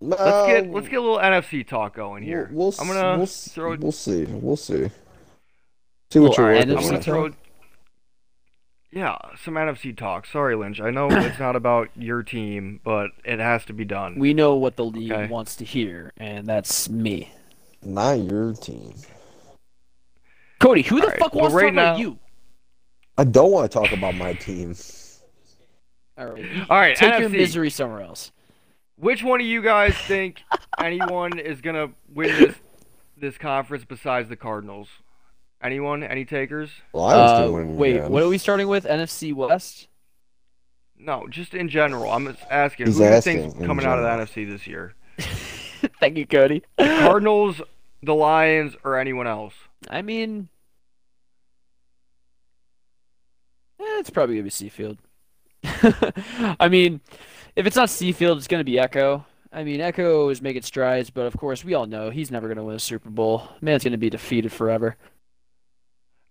[0.00, 2.48] Let's get let's get a little NFC talk going here.
[2.52, 3.76] We'll, we'll, I'm gonna we'll, throw.
[3.76, 4.24] We'll see.
[4.24, 4.90] We'll see.
[6.10, 7.30] See what Well, you're I'm gonna throw.
[8.92, 10.26] Yeah, some NFC talk.
[10.26, 10.80] Sorry, Lynch.
[10.80, 14.18] I know it's not about your team, but it has to be done.
[14.18, 15.26] We know what the league Okay.
[15.28, 17.30] wants to hear, and that's me.
[17.82, 18.94] Not your team.
[20.58, 22.18] Cody, who the Alright, fuck well, wants right to talk about you?
[23.16, 24.74] I don't want to talk about my team.
[26.20, 26.44] All right.
[26.44, 28.30] you- All right, Take your misery somewhere else.
[28.96, 30.42] Which one of you guys think
[30.78, 32.54] anyone is gonna win this
[33.16, 34.88] this conference besides the Cardinals?
[35.62, 36.02] Anyone?
[36.02, 36.70] Any takers?
[36.92, 38.10] Lions Uh, can win wait, again.
[38.12, 38.84] what are we starting with?
[38.84, 39.88] NFC West?
[40.98, 42.10] No, just in general.
[42.10, 42.86] I'm just asking.
[42.86, 44.94] He's who do you think's in coming out of the NFC this year?
[45.98, 46.62] Thank you, Cody.
[46.78, 47.62] Cardinals,
[48.02, 49.54] the Lions, or anyone else?
[49.88, 50.48] I mean,
[53.80, 54.98] eh, it's probably gonna be Seafield.
[56.60, 57.00] I mean,
[57.56, 59.24] if it's not Seafield, it's gonna be Echo.
[59.52, 62.64] I mean, Echo is making strides, but of course, we all know he's never gonna
[62.64, 63.48] win a Super Bowl.
[63.60, 64.96] Man's gonna be defeated forever.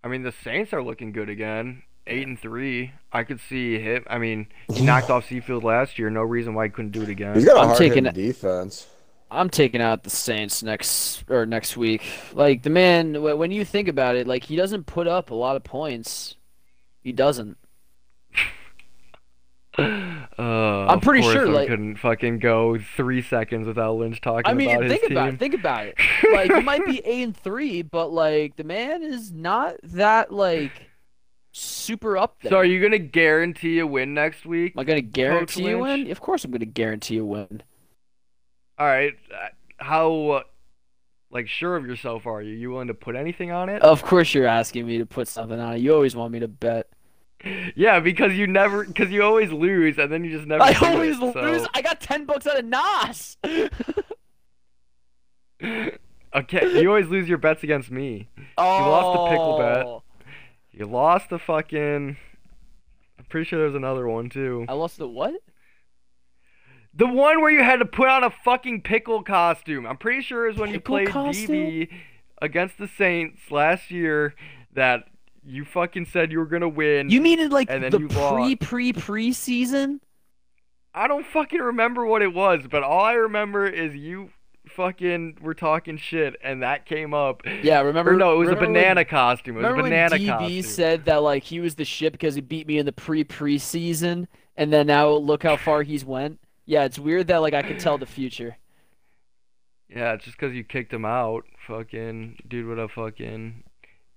[0.04, 1.84] I mean, the Saints are looking good again.
[2.08, 2.92] Eight and three.
[3.12, 4.04] I could see him.
[4.10, 6.10] I mean, he knocked off Seafield last year.
[6.10, 7.36] No reason why he couldn't do it again.
[7.36, 8.88] He's got a I'm hard taking hitting defense.
[9.32, 12.02] I'm taking out the Saints next or next week.
[12.34, 15.56] Like the man, when you think about it, like he doesn't put up a lot
[15.56, 16.36] of points.
[17.02, 17.58] He doesn't.
[20.38, 24.54] Uh, I'm pretty sure, I like- couldn't fucking go three seconds without Lynch talking I
[24.54, 25.12] mean, about his think team.
[25.18, 25.40] about it.
[25.40, 25.96] Think about it.
[26.34, 30.72] Like you might be eight and three, but like the man is not that like
[31.52, 32.52] super up there.
[32.52, 34.74] so, are you gonna guarantee a win next week?
[34.76, 36.04] Am I gonna guarantee you Lynch?
[36.06, 36.12] win?
[36.12, 37.64] Of course, I'm gonna guarantee a win.
[38.78, 39.14] All right.
[39.34, 40.44] uh, How, uh,
[41.32, 42.54] like, sure of yourself are you?
[42.56, 43.82] You willing to put anything on it?
[43.82, 45.80] Of course, you're asking me to put something on it.
[45.80, 46.88] You always want me to bet.
[47.76, 50.64] Yeah, because you never, because you always lose, and then you just never.
[50.64, 51.68] I always it, so- lose.
[51.74, 53.38] I got ten bucks out of Nas.
[56.34, 58.30] Okay, you always lose your bets against me.
[58.58, 59.86] oh, You lost the pickle bet.
[59.86, 60.04] Oh.
[60.72, 62.18] You lost the fucking.
[63.18, 64.66] I'm pretty sure there's another one too.
[64.70, 65.34] I lost the what?
[66.94, 69.86] The one where you had to put on a fucking pickle costume.
[69.88, 71.48] I'm pretty sure is when you played costume?
[71.56, 71.90] DB
[72.42, 74.36] against the Saints last year
[74.74, 75.06] that
[75.50, 77.10] you fucking said you were gonna win.
[77.10, 78.60] You mean in like And then the you pre lost.
[78.62, 80.00] pre pre season?
[80.94, 84.32] I don't fucking remember what it was, but all I remember is you
[84.68, 87.42] fucking were talking shit and that came up.
[87.64, 88.14] Yeah, remember?
[88.14, 89.56] Or no, it was a remember when- banana costume.
[89.56, 90.62] It was a Remember banana when DB costume.
[90.64, 94.28] said that like he was the shit because he beat me in the pre preseason,
[94.58, 96.40] and then now look how far he's went.
[96.66, 98.58] Yeah, it's weird that like I could tell the future.
[99.90, 101.46] Yeah, it's just because you kicked him out.
[101.66, 103.64] Fucking dude would have fucking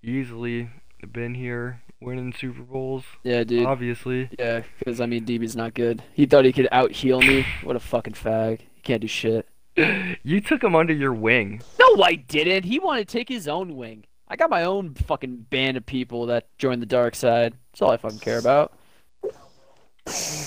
[0.02, 0.68] easily
[1.10, 3.04] been here winning Super Bowls.
[3.22, 3.66] Yeah, dude.
[3.66, 4.28] Obviously.
[4.38, 6.02] Yeah, because I mean DB's not good.
[6.12, 7.46] He thought he could out heal me.
[7.62, 8.60] What a fucking fag.
[8.74, 9.46] He can't do shit.
[10.22, 11.62] You took him under your wing.
[11.80, 12.64] No, I didn't.
[12.64, 14.04] He wanted to take his own wing.
[14.28, 17.54] I got my own fucking band of people that joined the dark side.
[17.72, 18.72] That's all I fucking care about.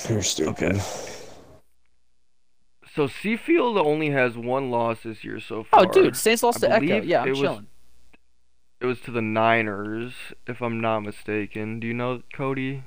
[0.07, 0.75] You're stupid.
[0.75, 0.81] Okay.
[2.95, 5.79] So Seafield only has one loss this year so oh, far.
[5.81, 7.01] Oh, dude, Saints lost I to Echo.
[7.01, 7.67] Yeah, I'm it was- chilling.
[8.79, 10.13] It was to the Niners,
[10.47, 11.79] if I'm not mistaken.
[11.79, 12.83] Do you know Cody?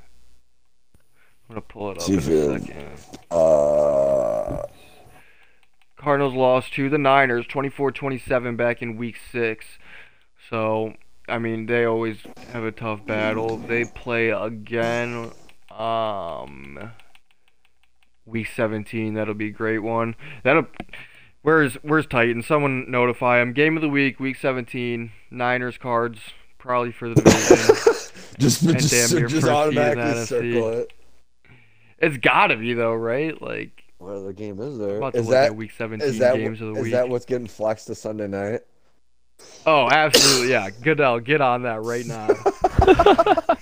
[1.48, 3.00] I'm gonna pull it up in a second.
[3.30, 4.62] Uh,
[5.96, 9.66] Cardinals lost to the Niners 24-27 back in week 6.
[10.50, 10.94] So,
[11.28, 12.18] I mean, they always
[12.52, 13.56] have a tough battle.
[13.56, 15.32] They play again
[15.70, 16.92] um
[18.26, 19.14] week 17.
[19.14, 20.14] That'll be a great one.
[20.44, 20.66] That'll
[21.42, 22.42] Where's where's Titan?
[22.42, 23.52] Someone notify him.
[23.52, 25.12] Game of the week, week 17.
[25.30, 26.20] Niners cards
[26.58, 27.56] probably for the division.
[28.38, 30.92] just And just, damn near just first seed in automatically circle it.
[31.98, 33.40] it's got to be though, right?
[33.40, 34.96] Like What other game is there?
[34.96, 36.92] about to Is look that at week 17 is that games of the is week.
[36.92, 38.60] that what's getting flexed to Sunday night?
[39.64, 40.68] Oh, absolutely, yeah.
[40.70, 42.28] Goodell, get on that right now.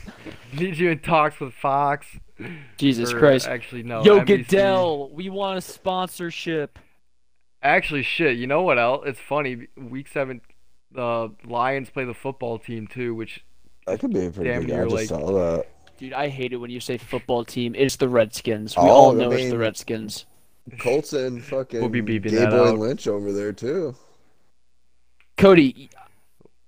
[0.58, 2.06] Need you in talks with Fox.
[2.78, 3.46] Jesus or, Christ.
[3.46, 4.02] Actually, no.
[4.02, 4.26] Yo, NBC.
[4.26, 6.78] Goodell, we want a sponsorship.
[7.66, 8.36] Actually, shit.
[8.36, 9.04] You know what else?
[9.06, 9.66] It's funny.
[9.76, 10.40] Week seven,
[10.92, 13.44] the Lions play the football team too, which
[13.86, 14.68] That could be a pretty Damn big.
[14.70, 15.66] near, I just like- saw that.
[15.98, 17.74] Dude, I hate it when you say football team.
[17.74, 18.76] It's the Redskins.
[18.76, 20.26] We Oh, all I know it's the Redskins.
[20.78, 22.78] Colts and fucking We'll be beeping Gay that Boy out.
[22.78, 23.94] Lynch over there too.
[25.38, 25.88] Cody,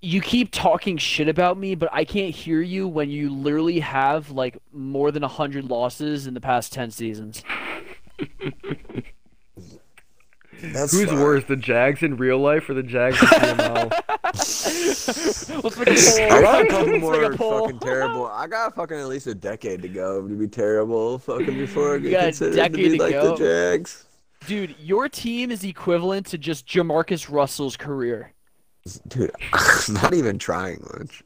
[0.01, 4.31] you keep talking shit about me, but I can't hear you when you literally have
[4.31, 7.43] like more than 100 losses in the past 10 seasons.
[10.61, 11.21] That's who's fine.
[11.21, 13.90] worse, the Jags in real life or the Jags in CML?
[15.64, 16.33] Let's make a poll.
[16.33, 17.61] I got a Let's couple make more a poll.
[17.66, 18.27] fucking terrible.
[18.27, 21.99] I got fucking at least a decade to go to be terrible fucking before I
[21.99, 23.31] get got a considered to be to like go?
[23.37, 24.05] the Jags.
[24.47, 28.33] Dude, your team is equivalent to just Jamarcus Russell's career.
[29.09, 31.23] Dude, I'm not even trying, Lynch.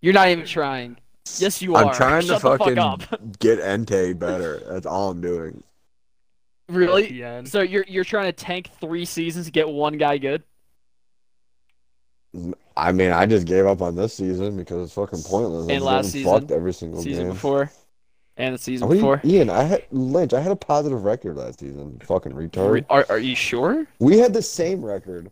[0.00, 0.96] You're not even trying.
[1.38, 1.84] Yes, you are.
[1.84, 4.60] I'm trying Shut to fucking fuck get Entei better.
[4.68, 5.62] That's all I'm doing.
[6.70, 7.08] Really?
[7.10, 7.48] ESPN.
[7.48, 10.42] So you're you're trying to tank three seasons to get one guy good?
[12.76, 15.64] I mean, I just gave up on this season because it's fucking pointless.
[15.64, 16.32] I'm And last season?
[16.32, 17.32] fucked every single Season game.
[17.32, 17.70] before,
[18.36, 19.20] and the season What you- before.
[19.24, 20.32] Ian, I had Lynch.
[20.32, 22.00] I had a positive record last season.
[22.04, 22.70] Fucking retard.
[22.72, 23.86] Re- Are are you sure?
[23.98, 25.30] We had the same record.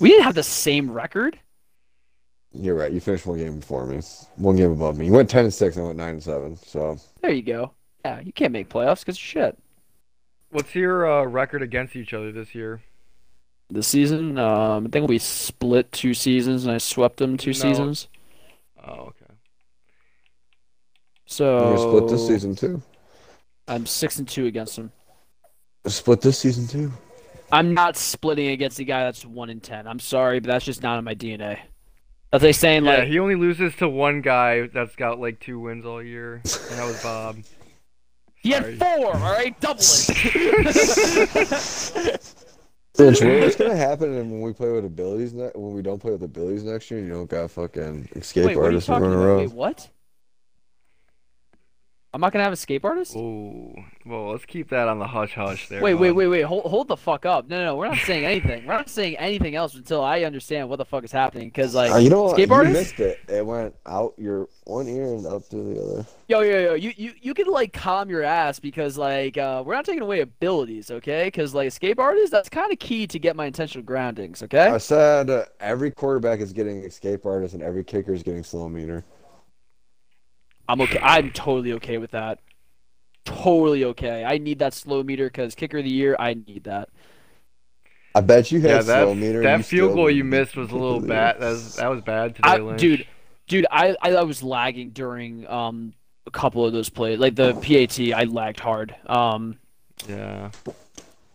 [0.00, 1.38] We didn't have the same record.
[2.52, 2.90] You're right.
[2.90, 4.00] You finished one game before me.
[4.36, 5.06] One game above me.
[5.06, 5.78] You went ten and six.
[5.78, 6.56] I went nine and seven.
[6.56, 7.70] So There you go.
[8.04, 9.56] Yeah, you can't make playoffs because shit.
[10.50, 12.82] What's your uh, record against each other this year?
[13.70, 17.54] This season, um, I think we split two seasons and I swept them two No.
[17.54, 18.08] seasons.
[18.84, 19.32] Oh, okay.
[21.26, 22.82] So we split this season too.
[23.68, 24.90] I'm six and two against them.
[25.86, 26.92] Split this season too.
[27.52, 29.86] I'm not splitting against a guy that's one in ten.
[29.86, 31.58] I'm sorry, but that's just not in my DNA.
[32.32, 35.60] That's like saying Yeah, like he only loses to one guy that's got like two
[35.60, 37.36] wins all year, and that was Bob.
[38.40, 39.14] he had four.
[39.14, 40.10] All right, double it.
[42.98, 46.22] Lynch, what's gonna happen when we play with abilities ne- when we don't play with
[46.22, 47.00] abilities next year?
[47.00, 49.24] You don't got fucking escape Wait, what artists to talking run about?
[49.26, 49.38] around.
[49.38, 49.88] Wait, what?
[52.12, 53.14] I'm not gonna have escape artist.
[53.16, 53.72] Oh,
[54.04, 55.80] well, let's keep that on the hush hush there.
[55.80, 56.40] Wait, wait, wait, wait.
[56.42, 57.48] Hold, hold the fuck up.
[57.48, 57.76] No, no, no.
[57.76, 58.66] We're not saying anything.
[58.66, 61.48] We're not saying anything else until I understand what the fuck is happening.
[61.50, 62.32] Because like, Uh, you know what?
[62.32, 62.74] escape You artist.
[62.74, 63.20] missed it.
[63.28, 66.06] It went out your one ear and out through the other.
[66.26, 66.74] Yo, yo, yo.
[66.74, 70.18] You, you, you can like calm your ass because like, uh, we're not taking away
[70.20, 71.28] abilities, okay?
[71.28, 74.66] Because like, escape artist, that's kind of key to get my intentional groundings, okay?
[74.66, 78.68] I said uh, every quarterback is getting escape artist and every kicker is getting slow
[78.68, 79.04] meter.
[80.70, 80.98] I'm okay.
[81.02, 82.38] I'm totally okay with that.
[83.24, 84.24] Totally okay.
[84.24, 86.88] I need that slow meter because kicker of the year, I need that.
[88.14, 89.42] I bet you had Yeah, slow that meter.
[89.42, 91.40] that field goal you missed was a little completely- bad.
[91.40, 92.80] That was, that was bad today, I, Lynch.
[92.80, 93.06] dude,
[93.46, 95.92] dude, I, I I was lagging during um
[96.26, 97.18] a couple of those plays.
[97.18, 98.94] Like the PAT, I lagged hard.
[99.06, 99.58] Um,
[100.08, 100.50] Yeah.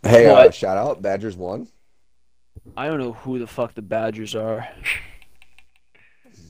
[0.03, 1.67] Hey, uh, shout out Badgers one.
[2.77, 4.67] I don't know who the fuck the Badgers are.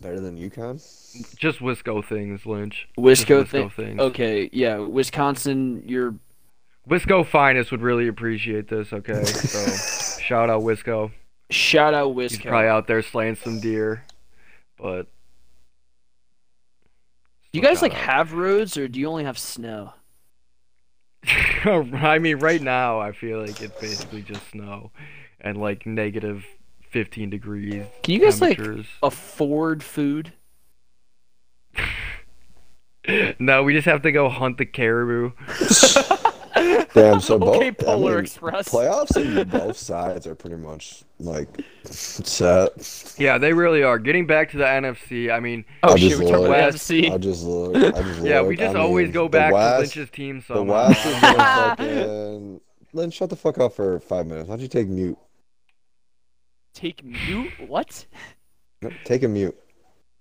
[0.06, 1.36] Better than UConn.
[1.36, 2.88] Just Wisco things, Lynch.
[2.96, 3.70] Wisco, Wisco thing.
[3.72, 4.00] things.
[4.00, 5.82] Okay, yeah, Wisconsin.
[5.88, 6.14] You're
[6.88, 9.24] Wisco Finest would really appreciate this, okay?
[9.26, 11.12] So, shout out Wisco.
[11.50, 12.30] shout out Wisco.
[12.30, 12.50] He's Wisco.
[12.50, 14.06] probably out there slaying some deer,
[14.78, 15.08] but.
[17.52, 19.94] Do you guys like shout have roads or do you only have snow?
[21.66, 24.92] I mean, right now, I feel like it's basically just snow
[25.42, 26.46] and like negative
[26.96, 27.84] 15 degrees.
[28.04, 28.58] Can you guys like
[29.04, 30.32] afford food?
[33.38, 35.30] No, we just have to go hunt the caribou.
[36.96, 37.20] Damn.
[37.20, 37.58] So both.
[37.58, 38.70] okay, I mean, Express.
[38.70, 41.48] Playoffs on both sides are pretty much like
[41.84, 43.14] set.
[43.20, 44.00] Yeah, they really are.
[44.00, 46.56] Getting back to the NFC, I mean, oh I'll shit, we talked look.
[46.58, 47.12] NFC.
[47.12, 47.76] I just look.
[47.76, 48.50] I just yeah, look.
[48.50, 50.88] we just I always mean, go back West, to Lynch's team The somehow.
[50.88, 52.62] West is fucking.
[52.94, 54.50] Lynn, shut the fuck up for five minutes.
[54.50, 55.18] Why don't you take mute?
[56.76, 57.52] Take mute?
[57.68, 58.06] What?
[59.06, 59.58] Take a mute.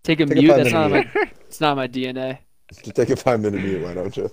[0.04, 0.48] Take a Take a mute?
[0.50, 1.30] five That's not minute my.
[1.48, 2.38] It's not my DNA.
[2.72, 3.82] Just take a five minute mute.
[3.82, 4.30] Why don't you?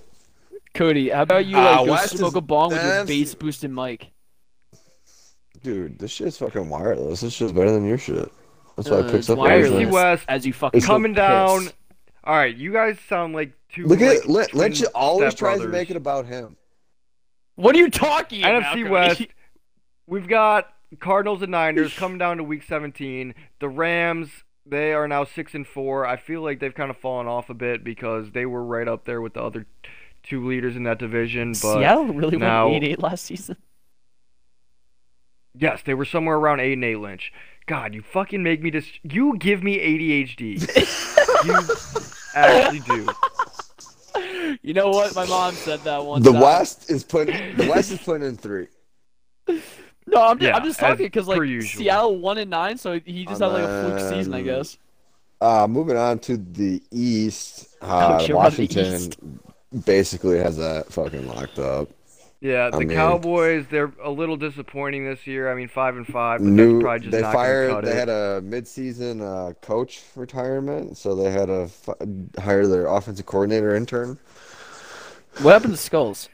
[0.74, 3.06] Cody, how about you Ah, like go West smoke is- a bong with your that's-
[3.08, 4.10] bass boosted mic?
[5.62, 7.20] Dude, this shit's fucking wireless.
[7.20, 8.32] This shit's better than your shit.
[8.76, 9.66] That's why Uh, it picks it's up wireless.
[9.66, 9.88] everything.
[9.88, 11.64] NFC West as you fucking It's coming down.
[11.64, 11.72] piss.
[12.24, 13.84] All right, you guys sound like two.
[13.86, 14.50] Look like, at Lynch.
[14.50, 15.70] twin Lynch always tries to stepbrothers.
[15.70, 16.56] make it about him.
[17.56, 18.62] What are you talking about?
[18.62, 18.88] NFC Cody?
[18.88, 19.22] West.
[20.06, 23.34] We've got Cardinals and Niners coming down to Week 17.
[23.60, 24.28] The Rams,
[24.66, 26.06] they are now six and four.
[26.06, 29.04] I feel like they've kind of fallen off a bit because they were right up
[29.04, 29.66] there with the other
[30.22, 31.50] two leaders in that division.
[31.50, 33.56] But Seattle really now- went eight eight last season.
[35.54, 36.96] yes, they were somewhere around eight and eight.
[36.96, 37.32] Lynch.
[37.66, 38.90] God, you fucking make me just.
[39.04, 40.60] You give me ADHD.
[41.44, 43.08] you actually do.
[44.62, 45.14] You know what?
[45.14, 46.22] My mom said that one.
[46.22, 46.40] The time.
[46.40, 48.66] West is putting the West is putting in three.
[50.12, 51.80] No, I'm just, Yeah, I'm just talking because like usual.
[51.82, 54.78] Seattle one and nine, so he just had like a fluke season, I Um, guess.
[55.40, 59.16] Uh, moving on to the East, uh, you're the Washington East.
[59.84, 61.88] basically has that fucking locked up.
[62.40, 65.50] Yeah, I the mean- Cowboys, they're a little disappointing this year.
[65.50, 67.70] I mean, five and five, but New, that's probably just they not fired.
[67.70, 67.96] cut They it.
[67.96, 71.94] had a mid-season uh, coach retirement, so they had to fi-
[72.40, 74.18] hire their offensive coordinator intern.
[75.40, 76.28] What happened to Skulls?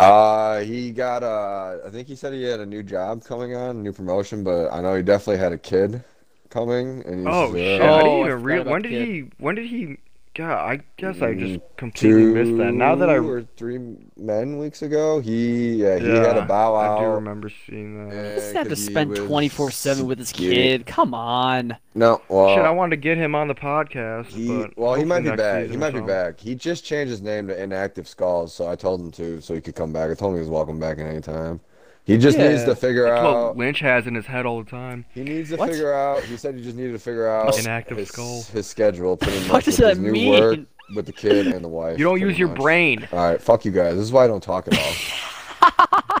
[0.00, 3.70] Uh, he got uh, I think he said he had a new job coming on,
[3.70, 6.02] a new promotion, but I know he definitely had a kid
[6.48, 7.82] coming, and he's Oh uh, shit!
[7.82, 8.66] Oh, I I didn't even forgot read.
[8.66, 9.08] When did kid.
[9.08, 9.30] he?
[9.36, 9.98] When did he?
[10.34, 12.74] God, I guess I just Mm, completely two missed that.
[12.74, 13.78] Now that I, or three
[14.16, 18.14] men weeks ago, he yeah, he had a bow I do remember seeing that.
[18.14, 20.50] Yeah, He doesn't have to 'cause he spend twenty four seven with his Yeah.
[20.50, 20.86] kid.
[20.86, 21.76] Come on.
[21.94, 25.04] No, well, Shit, I wanted to get him on the podcast, He but well, he
[25.04, 25.68] might be back.
[25.68, 26.40] He might be back.
[26.40, 29.60] He just changed his name to Inactive Skulls, so I told him to, so he
[29.60, 30.10] could come back.
[30.10, 31.60] I told him he was welcome back at any time.
[32.04, 33.56] He just needs to figure That's what out.
[33.56, 35.04] Lynch has in his head all the time.
[35.14, 35.70] He needs to What?
[35.70, 36.22] figure out.
[36.24, 38.42] He said he just needed to figure out Inactive his, skull.
[38.52, 40.40] his schedule, pretty What much does that new mean?
[40.40, 40.58] work
[40.96, 41.98] with the kid and the wife.
[41.98, 42.58] You don't use your much.
[42.58, 43.08] brain.
[43.12, 43.94] All right, fuck you guys.
[43.94, 44.92] This is why I don't talk at all.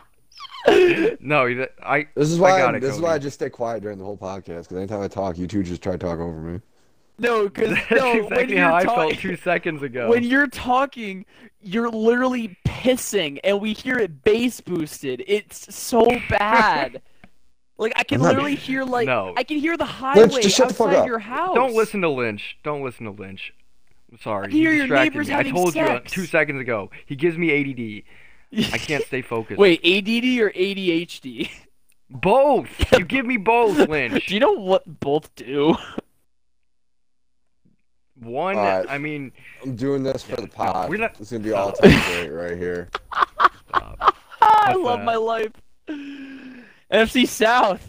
[1.22, 2.06] No, you- I.
[2.14, 2.50] This is I why.
[2.58, 4.62] got I'm- it, this is why I just stay quiet during the whole podcast.
[4.62, 6.60] Because anytime I talk, you two just try to talk over me.
[7.20, 10.08] No, because That's no, exactly you're how I felt two seconds ago.
[10.08, 11.26] when you're talking,
[11.60, 15.22] you're literally pissing, and we hear it bass boosted.
[15.26, 17.02] It's so bad.
[17.78, 19.34] like I can I'm literally hear like No.
[19.36, 21.06] I can hear the highway just shut the fuck outside up.
[21.06, 21.54] your house.
[21.54, 22.56] Don't listen to Lynch.
[22.64, 23.52] Don't listen to Lynch.
[24.10, 24.48] I'm sorry.
[24.48, 25.34] I hear he your distracted neighbors me.
[25.34, 26.90] I having told you uh, two seconds ago.
[27.06, 28.72] He gives me ADD.
[28.74, 29.58] I can't stay focused.
[29.60, 31.50] Wait, ADD or ADHD?
[32.10, 32.68] Both.
[32.98, 34.26] You give me both, Lynch.
[34.26, 35.76] Do you know what both do?
[38.20, 38.56] One.
[38.56, 38.86] Alright.
[38.88, 41.72] I mean, I'm doing this for Yeah, the no, we're not- It's gonna be all
[41.72, 42.88] time great right here.
[43.68, 44.16] stop.
[44.42, 45.04] I love that?
[45.04, 45.52] my life.
[46.92, 47.86] NFC South,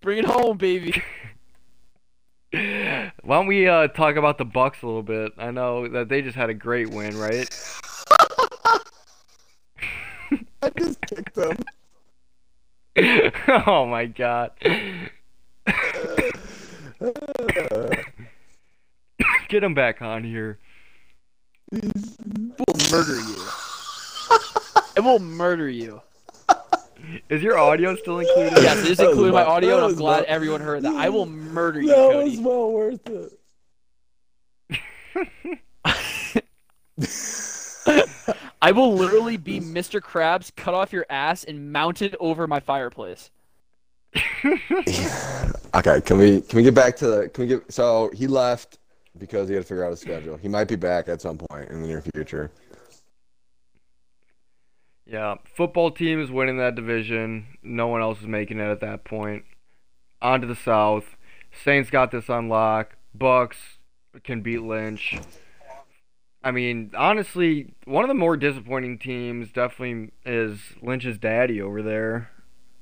[0.00, 1.02] bring it home, baby.
[2.52, 5.32] Why don't we uh, talk about the Bucks a little bit?
[5.38, 7.48] I know that they just had a great win, right?
[10.62, 11.56] I just kicked them.
[13.66, 14.50] oh my god.
[19.50, 20.60] Get him back on here.
[21.72, 21.82] We'll
[22.92, 23.36] murder you.
[24.96, 26.00] it will murder you.
[27.28, 28.52] Is your audio still included?
[28.62, 30.94] Yes, it is That was including my audio, and I'm glad well- everyone heard that.
[30.94, 32.30] I will murder you, That Cody.
[32.30, 33.32] was well worth it.
[38.62, 40.00] I will literally be Mr.
[40.00, 43.30] Krabs, cut off your ass, and mount it over my fireplace.
[45.72, 48.79] Okay, can we can we get back to the can we get so he left
[49.18, 50.36] because he had to figure out his schedule.
[50.36, 52.50] He might be back at some point in the near future.
[55.06, 57.58] Yeah, football team is winning that division.
[57.62, 59.44] No one else is making it at that point.
[60.22, 61.16] On to the South.
[61.64, 62.96] Saints got this on lock.
[63.12, 63.78] Bucks
[64.22, 65.18] can beat Lynch.
[66.42, 72.30] I mean, honestly, one of the more disappointing teams definitely is Lynch's daddy over there.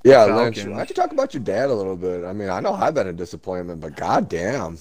[0.03, 0.57] Yeah, Lynch.
[0.57, 0.71] Falcons.
[0.71, 2.23] Why don't you talk about your dad a little bit?
[2.23, 4.77] I mean, I know I've been a disappointment, but goddamn.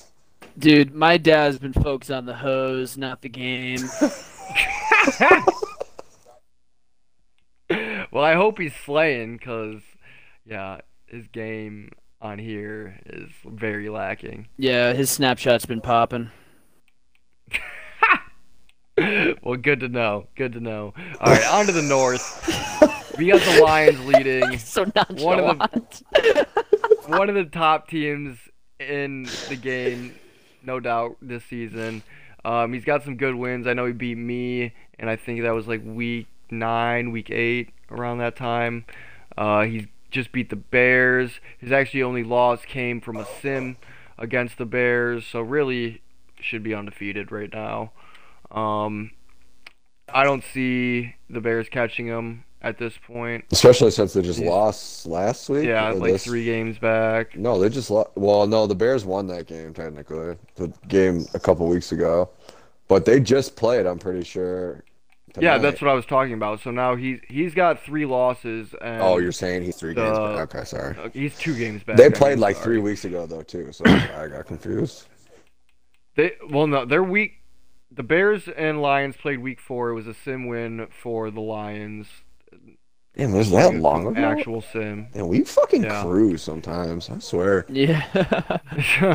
[0.59, 3.81] Dude, my dad's been focused on the hose, not the game.
[8.11, 9.81] well, I hope he's slaying because,
[10.44, 11.90] yeah, his game
[12.21, 14.49] on here is very lacking.
[14.57, 16.31] yeah, his Snapchat's been popping.
[19.42, 20.27] well, good to know.
[20.35, 20.92] Good to know.
[21.21, 22.44] All right, on to the North.
[23.16, 24.59] We got the Lions leading.
[24.68, 26.03] So One of nonchalant.
[27.07, 28.38] One of the top teams
[28.81, 30.14] in the game,
[30.68, 32.04] no doubt, this season.
[32.44, 33.66] Um, he's got some good wins.
[33.66, 37.70] I know he beat me, and I think that was like week nine, week eight,
[37.90, 38.85] around that time.
[39.37, 41.40] Uh, he's just beat the Bears.
[41.58, 43.79] His actually only loss came from a sim
[44.19, 46.02] against the Bears, so really
[46.38, 47.90] should be undefeated right now.
[48.50, 49.10] Um,
[50.12, 53.44] I don't see the Bears catching him at this point.
[53.52, 54.50] Especially since they just Yeah.
[54.50, 55.65] lost last week.
[55.67, 57.37] Yeah, like this- three games back.
[57.37, 58.11] No, they just lost.
[58.17, 60.37] Well, no, the Bears won that game technically.
[60.56, 62.31] The game a couple weeks ago,
[62.88, 63.87] but they just played.
[63.87, 64.83] I'm pretty sure.
[65.38, 66.61] Yeah, that's what I was talking about.
[66.61, 70.52] So now he's he's got three losses and Oh, you're saying he's three games back.
[70.54, 70.96] Okay, sorry.
[70.98, 71.96] uh, he's two games back.
[71.96, 72.65] They played like sorry.
[72.65, 75.06] three weeks ago though too, so I got confused.
[76.17, 77.35] They well no, they're week
[77.92, 79.90] the Bears and Lions played Week Four.
[79.90, 82.09] It was a sim win for the Lions.
[83.19, 84.21] Damn, was that long ago?
[84.23, 85.08] Actual sim.
[85.12, 86.02] Man, we fucking Yeah.
[86.02, 87.10] cruise sometimes.
[87.10, 87.66] I swear.
[87.69, 88.04] Yeah.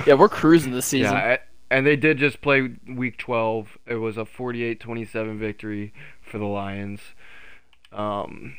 [0.06, 1.14] yeah, we're cruising this season.
[1.14, 1.38] Yeah,
[1.72, 3.78] and they did just play week 12.
[3.88, 7.00] It was a 48-27 victory for the Lions.
[7.94, 8.58] Um,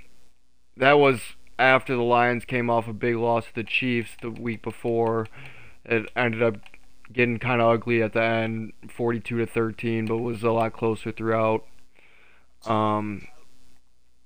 [0.79, 1.21] that was
[1.59, 5.27] after the Lions came off a big loss to the Chiefs the week before.
[5.85, 6.57] It ended up
[7.13, 11.13] getting kind of ugly at the end, 42 to 13, but was a lot closer
[11.13, 11.67] throughout.
[12.65, 13.27] Um,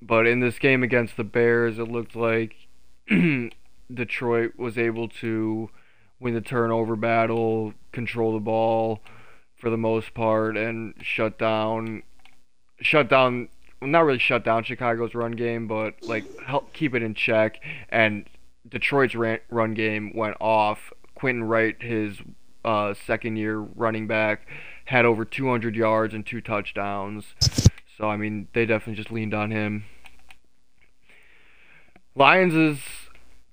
[0.01, 2.55] but in this game against the Bears, it looked like
[3.93, 5.71] Detroit was able to
[6.21, 9.01] win the turnover battle, control the ball
[9.57, 12.03] for the most part, and shut down,
[12.81, 13.49] shut down.
[13.81, 17.61] well, Not really shut down Chicago's run game, but like help keep it in check.
[17.89, 18.27] And
[18.69, 20.93] Detroit's ran, run game went off.
[21.15, 22.19] Quentin Wright, his
[22.65, 24.47] uh, second year running back,
[24.85, 27.35] had over 200 yards and two touchdowns.
[27.99, 29.85] So I mean, they definitely just leaned on him.
[32.15, 32.79] Lions is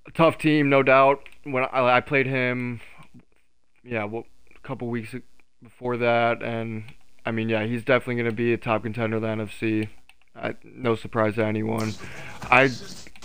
[0.07, 1.27] a tough team, no doubt.
[1.43, 2.79] When I, I played him,
[3.83, 4.25] yeah, what
[4.55, 5.15] a couple weeks
[5.63, 6.83] before that, and
[7.25, 9.89] I mean, yeah, he's definitely going to be a top contender of the NFC.
[10.35, 11.93] I, no surprise to anyone.
[12.43, 12.69] I,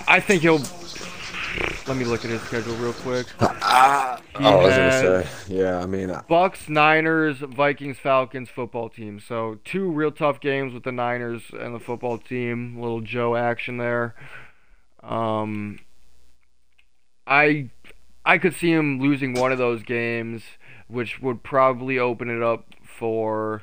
[0.08, 0.62] I think he'll.
[1.86, 3.26] Let me look at his schedule real quick.
[3.72, 5.54] Ah, He oh, I was gonna say.
[5.54, 9.20] Yeah, I mean, uh, Bucks, Niners, Vikings, Falcons football team.
[9.20, 12.80] So two real tough games with the Niners and the football team.
[12.80, 14.14] Little Joe action there.
[15.02, 15.78] Um,
[17.26, 17.70] I
[18.24, 20.42] I could see him losing one of those games,
[20.88, 23.62] which would probably open it up for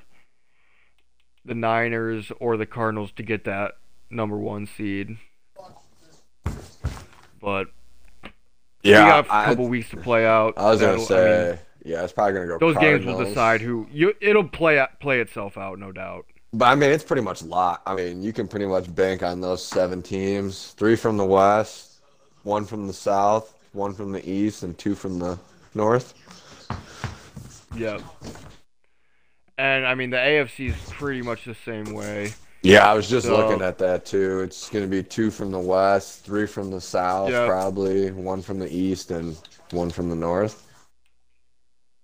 [1.43, 3.73] the Niners or the Cardinals to get that
[4.09, 5.17] number one seed.
[7.41, 7.67] But
[8.87, 10.53] yeah, we got a I, couple weeks to play out.
[10.57, 11.59] I was gonna That'll- I mean, say.
[11.85, 12.57] yeah, it's probably gonna go.
[12.57, 14.13] those games will decide who you.
[14.21, 16.25] It'll play play itself out, no doubt.
[16.53, 17.81] But I mean, it's pretty much lock.
[17.85, 21.99] I mean, you can pretty much bank on those seven teams: three from the west,
[22.43, 25.37] one from the south, one from the east, and two from the
[25.73, 26.13] north.
[27.75, 28.01] Yep.
[29.57, 32.33] And I mean, the AFC is pretty much the same way.
[32.67, 34.41] Yeah, I was just So- looking at that too.
[34.41, 37.47] It's gonna be two from the west, three from the south, Yep.
[37.47, 39.37] probably one from the east, and
[39.71, 40.63] one from the north.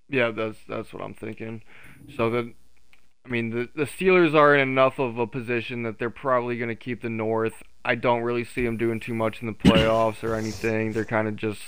[0.10, 1.64] Yeah, that's that's what I'm thinking.
[2.16, 2.54] So the,
[3.26, 6.70] I mean, the the Steelers are in enough of a position that they're probably going
[6.70, 7.62] to keep the North.
[7.84, 10.94] I don't really see them doing too much in the playoffs or anything.
[10.94, 11.62] They're kind of just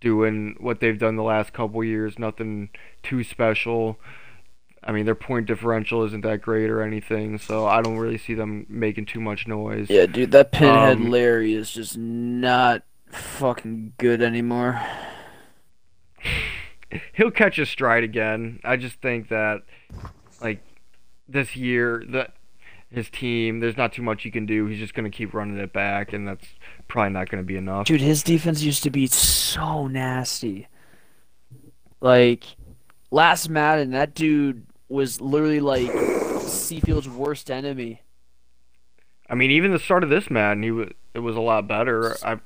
[0.00, 2.18] doing what they've done the last couple years.
[2.18, 2.70] Nothing
[3.02, 3.98] too special.
[4.84, 8.34] I mean, their point differential isn't that great or anything, so I don't really see
[8.34, 9.88] them making too much noise.
[9.88, 14.80] Yeah, dude, that pinhead Um, Larry is just not fucking good anymore.
[17.14, 18.60] he'll catch his stride again.
[18.64, 19.62] I just think that
[20.40, 20.62] like
[21.28, 22.34] this year that
[22.90, 24.66] his team, there's not too much he can do.
[24.66, 26.46] He's just gonna keep running it back, and that's
[26.88, 27.86] probably not gonna be enough.
[27.86, 30.68] Dude, his defense used to be so nasty.
[32.00, 32.44] Like
[33.10, 35.90] last Madden, that dude was literally like
[36.42, 38.02] Seafield's worst enemy.
[39.28, 42.16] I mean, even the start of this Madden, he was it was a lot better.
[42.22, 42.38] I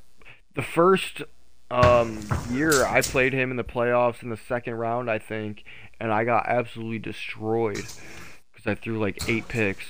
[0.54, 1.22] the first
[1.70, 2.20] um,
[2.50, 5.64] year I played him in the playoffs in the second round, I think,
[6.00, 7.84] and I got absolutely destroyed
[8.52, 9.86] because I threw like eight picks,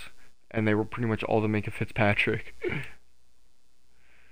[0.51, 2.55] and they were pretty much all to Minkah Fitzpatrick.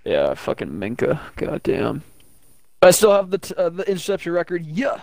[0.04, 1.18] Yeah, fucking Minkah.
[1.36, 2.02] Goddamn.
[2.82, 4.66] I still have the t- uh, the interception record.
[4.66, 5.00] Yeah.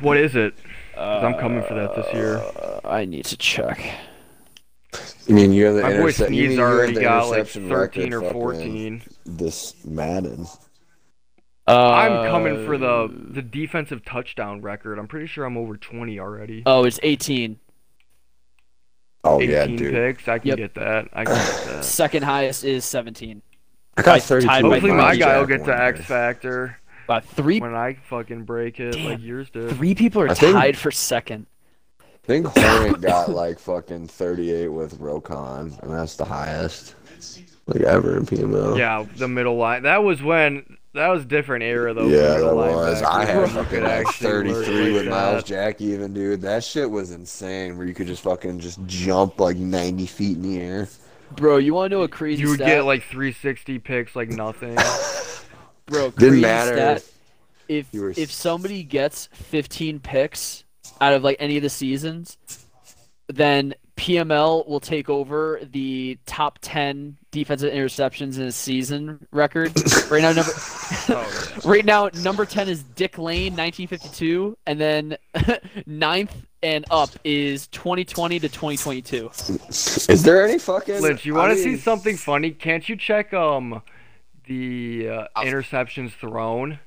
[0.00, 0.54] what is it?
[0.96, 2.36] 'Cause I'm coming for that this year.
[2.38, 3.78] Uh, I need to check.
[5.28, 7.00] I mean you have the My boy intercept- you mean Sneeze you have already the
[7.02, 9.02] got like interception 13 or record fucking 14.
[9.26, 10.46] This Madden.
[11.68, 14.98] Uh, I'm coming for the the defensive touchdown record.
[14.98, 16.62] I'm pretty sure I'm over 20 already.
[16.64, 17.58] Oh, it's 18.
[19.24, 19.92] Oh 18 yeah, dude.
[19.92, 20.28] picks.
[20.28, 20.56] I can Yep.
[20.58, 21.08] get that.
[21.12, 21.84] I can get that.
[21.84, 23.42] Second highest is 17.
[23.98, 24.46] I Tied- got 32.
[24.48, 25.82] tied by Hopefully Mike my Jack guy will get one to day.
[25.84, 26.78] X Factor
[27.08, 29.70] Uh, three when I fucking break it like yours did.
[29.76, 31.46] three people are I think- tied for second.
[32.00, 36.96] I think Hornet got like fucking 38 with Roquan, and that's the highest
[37.66, 38.76] like ever in PML.
[38.76, 39.84] Yeah, the middle line.
[39.84, 42.08] That was when that was different era though.
[42.08, 43.00] Yeah, that was.
[43.00, 43.04] linebackers.
[43.06, 45.46] I had fucking could like 33 like with Myles that.
[45.46, 46.40] Jack, even dude.
[46.42, 47.78] That shit was insane.
[47.78, 50.88] Where you could just fucking just jump like 90 feet in the air.
[51.36, 52.66] Bro, you want to know a crazy You would stat?
[52.68, 54.76] get like 360 picks like nothing.
[55.86, 57.04] Bro, Didn't crazy matter stat.
[57.68, 60.64] if If were if somebody gets 15 picks
[61.00, 62.38] out of like any of the seasons,
[63.28, 69.72] then PML will take over the top 10 defensive interceptions in a season record.
[70.08, 70.52] Right now, number
[71.08, 75.16] oh, right now number 10 is Dick Lane, 1952, and then
[75.86, 79.30] ninth and up is 2020 to 2022.
[79.68, 81.00] Is there any fucking?
[81.00, 82.52] Lynch, you want to see mean, something funny?
[82.52, 83.82] Can't you check um
[84.46, 86.78] the uh, I'll- interceptions thrown?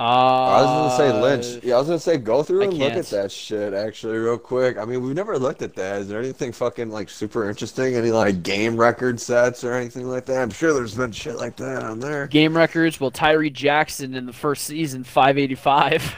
[0.00, 1.64] Uh, I was gonna say Lynch.
[1.64, 4.78] Yeah, I was gonna say go through and look at that shit actually real quick.
[4.78, 6.02] I mean, we've never looked at that.
[6.02, 7.96] Is there anything fucking like super interesting?
[7.96, 10.40] Any like game record sets or anything like that?
[10.40, 12.28] I'm sure there's been shit like that on there.
[12.28, 13.00] Game records.
[13.00, 16.14] Well, Tyree Jackson in the first season, 585.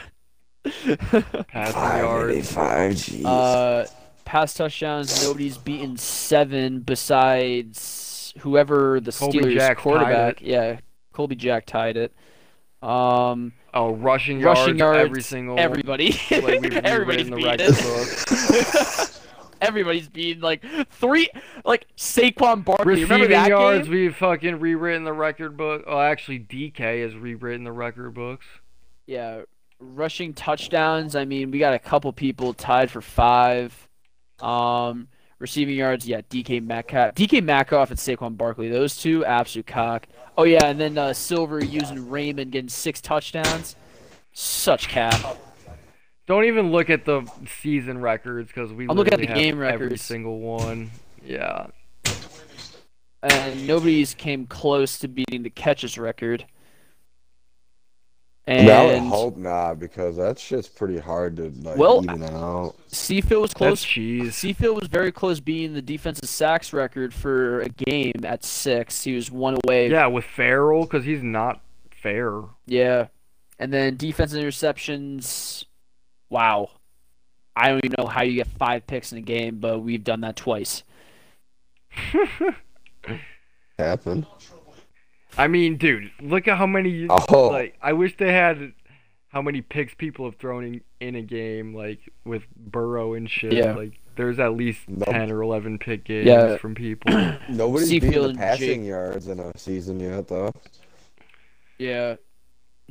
[1.48, 2.52] Passing yards.
[2.52, 3.24] 585, jeez.
[3.24, 3.86] uh,
[4.26, 5.24] pass touchdowns.
[5.24, 7.78] Nobody's beaten seven besides
[8.38, 10.40] whoever the Colby Steelers Jack quarterback.
[10.40, 10.78] Yeah,
[11.12, 12.12] Colby Jack tied it.
[12.82, 14.98] Um, Oh, rushing yards, rushing yards.
[14.98, 15.58] every single.
[15.60, 16.18] everybody.
[16.30, 17.82] Everybody's the beaten record it.
[17.82, 19.10] book.
[19.60, 21.28] Everybody's beaten like three,
[21.64, 23.02] like Saquon Barkley.
[23.02, 23.94] Remember that yards, game?
[23.94, 25.84] we've fucking rewritten the record book.
[25.86, 28.46] Oh, actually, DK has rewritten the record books.
[29.06, 29.42] Yeah,
[29.78, 31.14] rushing touchdowns.
[31.14, 33.88] I mean, we got a couple people tied for five.
[34.40, 35.08] Um,
[35.40, 36.06] receiving yards.
[36.06, 38.68] Yeah, DK Metcalf, DK Metcalf, and Saquon Barkley.
[38.68, 40.06] Those two, absolute cock.
[40.38, 43.74] Oh yeah, and then uh, Silver using Raymond getting six touchdowns.
[44.32, 45.36] Such cap.
[46.26, 47.28] Don't even look at the
[47.60, 50.92] season records because we I'm looking at the game every single one.
[51.24, 51.66] Yeah.
[53.22, 56.46] and nobody's came close to beating the catches record.
[58.48, 62.24] I, mean, I would hope not because that shit's pretty hard to like Well, even
[62.24, 62.74] out.
[62.88, 63.84] Seafield was close.
[63.84, 64.34] cheese.
[64.34, 69.04] Seafield was very close being the defensive sacks record for a game at six.
[69.04, 69.88] He was one away.
[69.90, 71.60] Yeah, with Farrell because he's not
[71.92, 72.42] fair.
[72.66, 73.06] Yeah.
[73.58, 75.64] And then defensive interceptions.
[76.28, 76.70] Wow.
[77.54, 80.22] I don't even know how you get five picks in a game, but we've done
[80.22, 80.82] that twice.
[83.78, 84.26] Happened.
[85.40, 87.06] I mean, dude, look at how many.
[87.08, 87.48] Oh.
[87.48, 88.72] Like, I wish they had
[89.28, 93.52] how many picks people have thrown in, in a game, like with Burrow and shit.
[93.52, 93.74] Yeah.
[93.74, 95.08] Like, there's at least Nope.
[95.08, 96.56] ten or eleven pick games Yeah.
[96.58, 97.10] from people.
[97.48, 100.52] Nobody's Seafield beaten the passing Jake- yards in a season yet, though.
[101.78, 102.16] Yeah.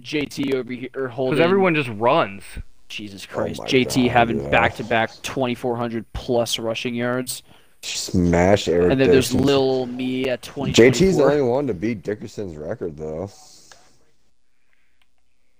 [0.01, 2.43] JT over here or Because everyone just runs.
[2.87, 3.59] Jesus Oh Christ.
[3.59, 7.43] my JT God, having back to back 2,400 plus rushing yards.
[7.81, 9.45] Smash Eric And then there's Dixon.
[9.45, 10.73] Lil Me at 20.
[10.73, 13.29] JT's the only one to beat Dickerson's record, though.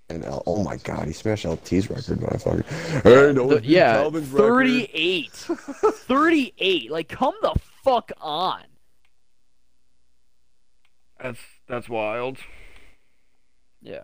[0.09, 2.63] And L- oh my god, he smashed LT's record by fucking.
[3.03, 5.29] Hey, no, The- yeah, Calvin's 38.
[5.31, 6.91] 38.
[6.91, 7.53] Like, come the
[7.83, 8.63] fuck on.
[11.21, 12.37] That's that's wild.
[13.81, 13.99] Yeah.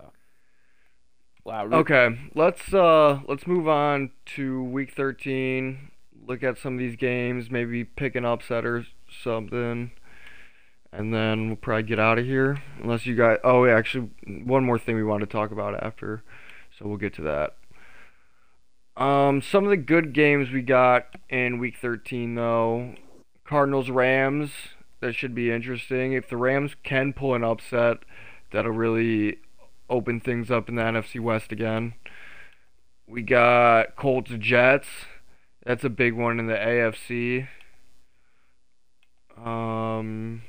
[1.44, 1.66] Wow.
[1.66, 5.90] Rick- Okay, let's uh let's move on to week 13.
[6.28, 8.86] Look at some of these games, maybe pick an upset or
[9.24, 9.92] something,
[10.92, 12.62] and then we'll probably get out of here.
[12.82, 16.24] Unless you guys, oh, actually, one more thing we want to talk about after,
[16.78, 17.56] so we'll get to that.
[18.98, 22.96] Um, some of the good games we got in week 13 though,
[23.44, 24.52] Cardinals Rams.
[25.02, 26.14] That should be interesting.
[26.14, 27.98] If the Rams can pull an upset,
[28.52, 29.40] that'll really
[29.90, 31.94] open things up in the NFC West again.
[33.06, 34.88] We got Colts Jets.
[35.66, 37.48] That's a big one in the AFC.
[39.44, 40.44] Um.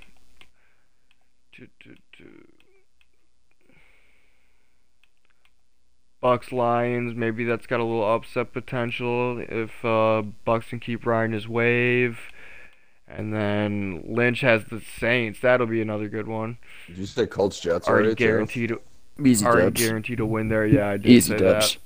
[6.21, 7.14] Bucks Lions.
[7.14, 12.19] Maybe that's got a little upset potential if uh, Bucks can keep riding his wave.
[13.09, 15.41] And then Lynch has the Saints.
[15.41, 16.59] That'll be another good one.
[16.89, 18.25] Did you say Colts Jets Already already?
[18.25, 18.69] guaranteed.
[18.71, 18.81] To,
[19.25, 19.81] Easy already dubs.
[19.87, 20.67] guaranteed to win there.
[20.67, 21.75] Yeah, I did Easy say dubs.
[21.75, 21.81] that.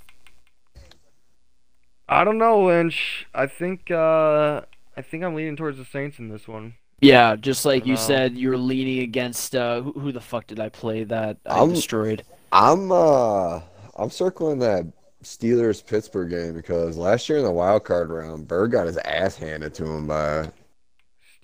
[2.13, 3.27] I don't know, Lynch.
[3.33, 4.63] I think uh,
[4.97, 6.75] I think I'm leaning towards the Saints in this one.
[7.01, 8.01] Yeah, just like you Wow.
[8.01, 11.71] said, you're leaning against uh, who, who the fuck did I play that I I'm-
[11.73, 12.25] destroyed?
[12.53, 13.61] I'm uh,
[13.97, 14.87] I'm circling that
[15.23, 19.37] Steelers Pittsburgh game because last year in the wild card round, Bird got his ass
[19.37, 20.51] handed to him by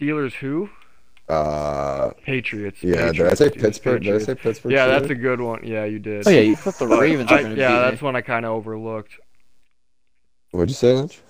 [0.00, 0.68] Steelers who?
[1.28, 2.82] uh, Patriots.
[2.82, 3.12] yeah.
[3.12, 4.02] Did I say dude, Pittsburgh?
[4.02, 4.72] Did I say Pittsburgh?
[4.72, 4.90] Yeah, too?
[4.92, 5.60] that's a good one.
[5.64, 6.26] Yeah, you did.
[6.26, 8.06] Oh yeah, you thought the Ravens I- were yeah, beat that's me.
[8.06, 9.12] one I kind of overlooked.
[10.56, 11.20] What'd you say, Lynch?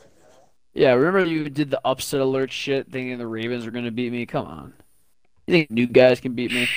[0.72, 4.24] Yeah, remember you did the upset alert shit, thinking the Ravens were gonna beat me.
[4.26, 4.74] Come on,
[5.46, 6.68] you think new guys can beat me?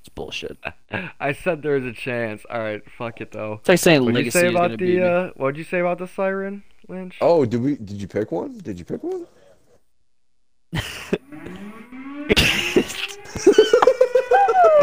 [0.00, 0.56] It's bullshit.
[1.20, 2.42] I said there was a chance.
[2.50, 3.54] All right, fuck it though.
[3.60, 5.00] It's like saying What'd you say is about gonna beat the?
[5.00, 5.06] me.
[5.06, 7.18] Uh, what'd you say about the siren, Lynch?
[7.20, 7.76] Oh, did we?
[7.76, 8.58] Did you pick one?
[8.58, 9.26] Did you pick one?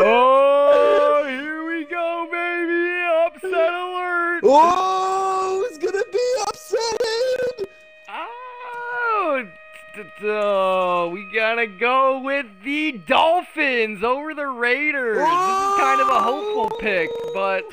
[0.02, 3.04] Oh, here we go, baby!
[3.26, 4.42] Upset alert!
[4.52, 4.99] Oh,
[11.14, 15.18] we gotta go with the Dolphins over the Raiders.
[15.18, 17.64] This is kind of a hopeful pick, but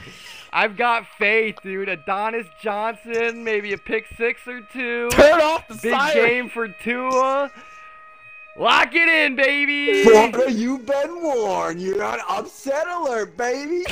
[0.52, 1.88] I've got faith, dude.
[1.88, 5.08] Adonis Johnson, maybe a pick six or two.
[5.10, 6.14] Turn off the Big siren.
[6.26, 7.50] game for Tua.
[8.58, 10.02] Lock it in, baby.
[10.04, 11.80] Florida, you've been warned.
[11.80, 13.84] You're on upset alert, baby.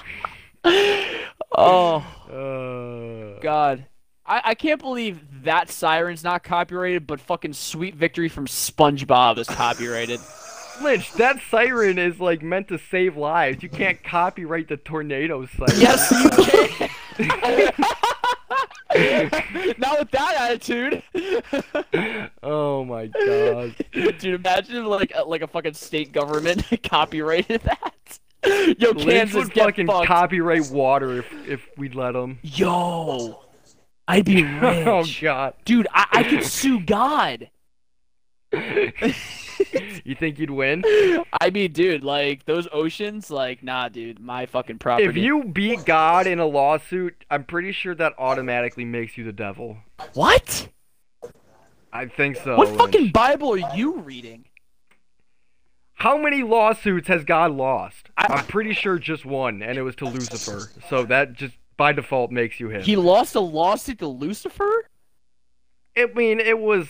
[1.56, 1.98] Oh
[2.32, 3.86] Uh, God.
[4.26, 9.48] I, I can't believe that siren's not copyrighted, but fucking Sweet Victory from SpongeBob is
[9.48, 10.20] copyrighted.
[10.82, 13.62] Lynch, that siren is like meant to save lives.
[13.62, 15.80] You can't copyright the tornado siren.
[15.80, 16.30] yes, you
[17.30, 17.70] can.
[19.78, 21.04] not with that attitude.
[22.42, 23.76] Oh my god.
[23.92, 28.20] Dude, imagine if, like a, like a fucking state government copyrighted that.
[28.80, 30.08] Yo, Lynch Kansas, would fucking fucked.
[30.08, 32.40] copyright water if if we'd let them.
[32.42, 33.44] Yo,
[34.08, 35.20] I'd be oh, rich.
[35.20, 35.54] oh god.
[35.66, 37.50] Dude, I, I could sue God.
[38.54, 40.84] you think you'd win?
[41.42, 45.08] I mean, dude, like those oceans, like, nah, dude, my fucking property.
[45.10, 49.32] If you beat God in a lawsuit, I'm pretty sure that automatically makes you the
[49.34, 49.78] devil.
[50.14, 50.70] what?
[51.92, 52.58] I think so.
[52.58, 54.46] what fucking Bible are you reading?
[55.96, 58.10] How many lawsuits has God lost?
[58.18, 60.70] I- I'm pretty sure just one, and it was to Lucifer.
[60.90, 62.82] So that just by default makes you him.
[62.82, 64.90] He lost a lawsuit to Lucifer.
[65.96, 66.88] I mean, it was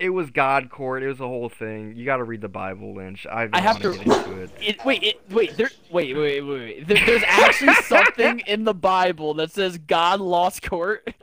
[0.00, 1.02] it was God court.
[1.02, 1.94] It was a whole thing.
[1.94, 3.26] You got to read the Bible, Lynch.
[3.26, 4.50] I, I have into it.
[4.60, 6.88] It, wait, it, wait, there, wait, wait, wait, wait.
[6.88, 11.14] There, there's actually something in the Bible that says God lost court.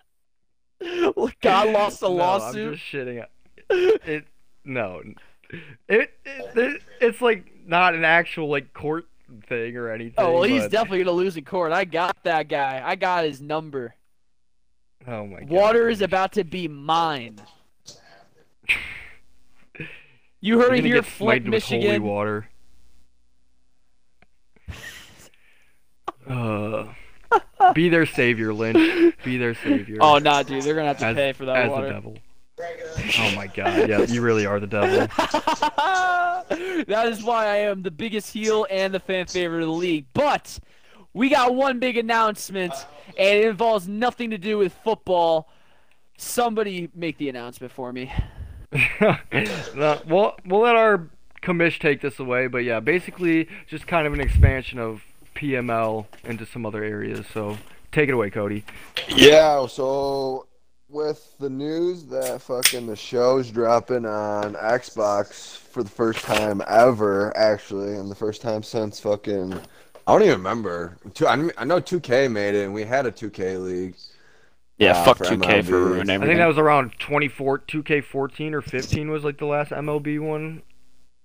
[1.42, 2.68] God lost a no, lawsuit.
[2.68, 3.26] I'm just shitting.
[3.70, 4.26] It
[4.64, 5.02] no.
[5.50, 9.08] It, it, it it's like not an actual like court
[9.48, 10.16] thing or anything.
[10.18, 11.72] Oh well, he's but- definitely gonna lose in court.
[11.72, 12.82] I got that guy.
[12.84, 13.96] I got his number.
[15.08, 15.50] Oh my god.
[15.50, 17.40] Water is about to be mine.
[20.40, 22.04] You heard it gonna here, Flint, with holy Michigan.
[22.04, 22.50] water.
[26.28, 26.88] Uh,
[27.74, 29.16] be their savior, Lynch.
[29.24, 29.98] Be their savior.
[30.02, 32.18] Oh nah, dude, they're gonna have to as, pay for that as the devil.
[32.60, 35.08] Oh my god, yeah, you really are the devil.
[36.88, 40.06] that is why I am the biggest heel and the fan favorite of the league.
[40.14, 40.60] But
[41.14, 42.74] we got one big announcement,
[43.18, 45.50] and it involves nothing to do with football.
[46.18, 48.12] Somebody make the announcement for me.
[49.02, 51.08] no, we'll, we'll let our
[51.44, 55.04] commish take this away, but yeah, basically just kind of an expansion of
[55.36, 57.26] PML into some other areas.
[57.34, 57.58] So
[57.92, 58.66] take it away, Cody.
[59.10, 60.48] Yeah, so
[60.90, 67.36] with the news that fucking the show's dropping on Xbox for the first time ever,
[67.36, 70.98] actually, and the first time since fucking I don't even remember.
[71.14, 73.96] Two, I, I know 2K made it, and we had a 2K league.
[74.78, 75.72] Yeah, Uh, fuck for 2K for MLB.
[75.72, 80.20] ruining I think that was around 24, 2K14 or 15 was like the last MLB
[80.20, 80.62] one,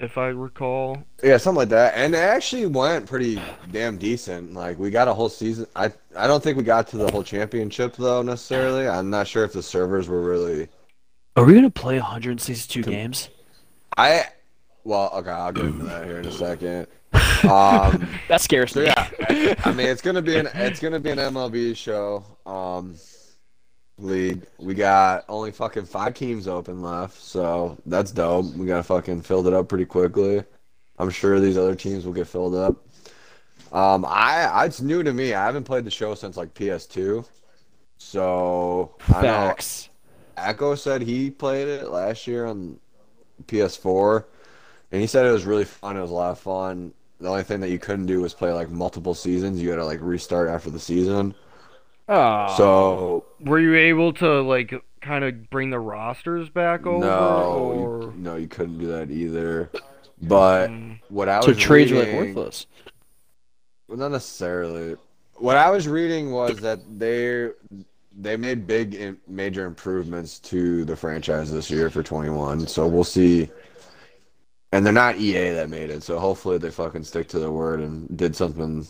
[0.03, 0.99] if I recall.
[1.23, 1.95] Yeah, something like that.
[1.97, 3.41] And it actually went pretty
[3.71, 4.53] damn decent.
[4.55, 5.67] Like we got a whole season.
[5.77, 8.89] I I don't think we got to the whole championship though necessarily.
[8.89, 10.69] I'm not sure if the servers were really.
[11.37, 13.29] Are we gonna play 162 Come- games?
[13.97, 14.27] I
[14.85, 16.87] well, okay, I'll get into that here in a second.
[17.45, 18.87] Um, That scares so me.
[18.87, 22.25] yeah, I mean it's gonna be an it's gonna be an MLB show.
[22.47, 22.95] Um,
[24.03, 24.43] league.
[24.59, 28.47] We got only fucking five teams open left, so that's dope.
[28.55, 30.45] We got to fucking filled it up pretty quickly.
[30.99, 32.77] I'm sure these other teams will get filled up.
[33.73, 35.33] Um, I, I it's new to me.
[35.33, 37.27] I haven't played the show since like PS2,
[37.97, 39.89] so I know Facts.
[40.37, 42.79] Echo said he played it last year on
[43.47, 44.25] PS4,
[44.91, 45.97] and he said it was really fun.
[45.97, 46.93] It was a lot of fun.
[47.21, 49.63] The only thing that you couldn't do was play like multiple seasons.
[49.63, 51.35] You had to like restart after the season.
[52.13, 52.55] Oh.
[52.57, 57.05] So Were you able to like kind of bring the rosters back over?
[57.05, 58.03] no, or...
[58.03, 59.71] you, no, you couldn't do that either.
[60.21, 61.01] But Mm.
[61.09, 62.67] what I was so trades are like worthless.
[63.89, 64.97] Well, not necessarily.
[65.35, 67.49] What I was reading was that they
[68.17, 72.67] they made big in, major improvements to the franchise this year for 21.
[72.69, 73.51] So we'll see.
[74.71, 77.81] And they're not EA that made it, so hopefully they fucking stick to their word
[77.81, 78.87] and did something.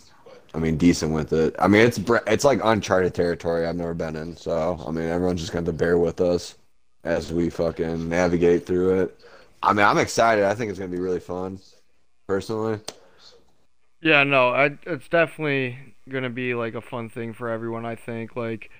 [0.54, 1.54] I mean, decent with it.
[1.58, 4.36] I mean, it's it's like uncharted territory I've never been in.
[4.36, 6.56] So I mean, everyone's just going to bear with us
[7.04, 9.20] as we fucking navigate through it.
[9.62, 10.44] I mean, I'm excited.
[10.44, 11.60] I think it's going to be really fun,
[12.26, 12.80] personally.
[14.00, 15.78] Yeah, no, I, it's definitely
[16.08, 17.86] gonna be like a fun thing for everyone.
[17.86, 18.70] I think like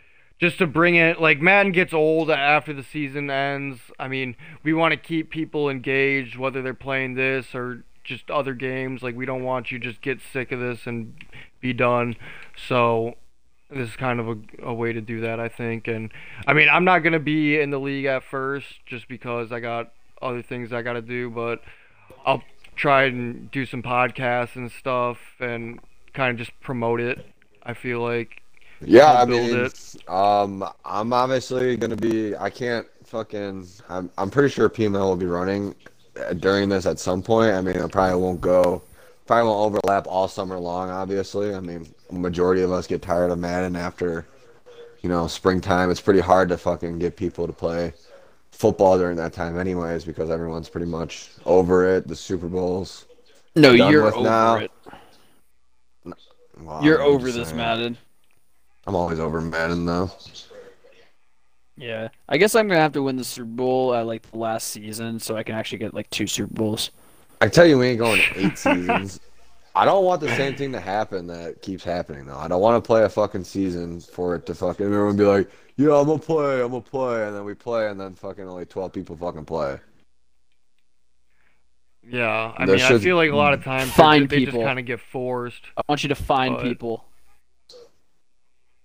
[0.40, 3.80] just to bring it like Madden gets old after the season ends.
[3.98, 8.54] I mean, we want to keep people engaged whether they're playing this or just other
[8.54, 9.02] games.
[9.02, 11.14] Like we don't want you just get sick of this and
[11.60, 12.16] be done.
[12.56, 13.14] So
[13.70, 15.88] this is kind of a, a way to do that, I think.
[15.88, 16.12] And
[16.46, 19.92] I mean, I'm not gonna be in the league at first just because I got
[20.20, 21.62] other things I got to do, but
[22.24, 22.42] I'll
[22.76, 25.80] try and do some podcasts and stuff and
[26.14, 27.26] kind of just promote it
[27.62, 28.42] I feel like
[28.80, 29.94] Yeah, I mean, it.
[30.08, 32.36] um, I'm obviously gonna be.
[32.36, 33.66] I can't fucking.
[33.88, 34.10] I'm.
[34.18, 35.74] I'm pretty sure PML will be running
[36.38, 37.52] during this at some point.
[37.52, 38.82] I mean, I probably won't go.
[39.26, 40.90] Probably won't overlap all summer long.
[40.90, 44.26] Obviously, I mean, majority of us get tired of Madden after,
[45.00, 45.90] you know, springtime.
[45.90, 47.94] It's pretty hard to fucking get people to play
[48.50, 52.06] football during that time, anyways, because everyone's pretty much over it.
[52.08, 53.06] The Super Bowls.
[53.54, 54.56] No, you're over now.
[54.56, 54.70] it.
[56.60, 57.52] Well, You're I'm over this.
[57.52, 57.96] Madden.
[58.86, 60.10] I'm always over Madden though.
[61.76, 64.68] Yeah, I guess I'm gonna have to win the Super Bowl at like the last
[64.68, 66.90] season, so I can actually get like two Super Bowls.
[67.40, 69.20] I tell you, we ain't going eight seasons.
[69.74, 72.36] I don't want the same thing to happen that keeps happening though.
[72.36, 75.50] I don't want to play a fucking season for it to fucking everyone be like,
[75.76, 78.66] yeah, I'm gonna play, I'm gonna play, and then we play, and then fucking only
[78.66, 79.78] twelve people fucking play.
[82.02, 82.52] yeah.
[82.56, 83.64] I There mean, I feel like a lot of mm.
[83.64, 85.64] times Find they, they just kind of get forced.
[85.76, 87.04] I want you to find But- people,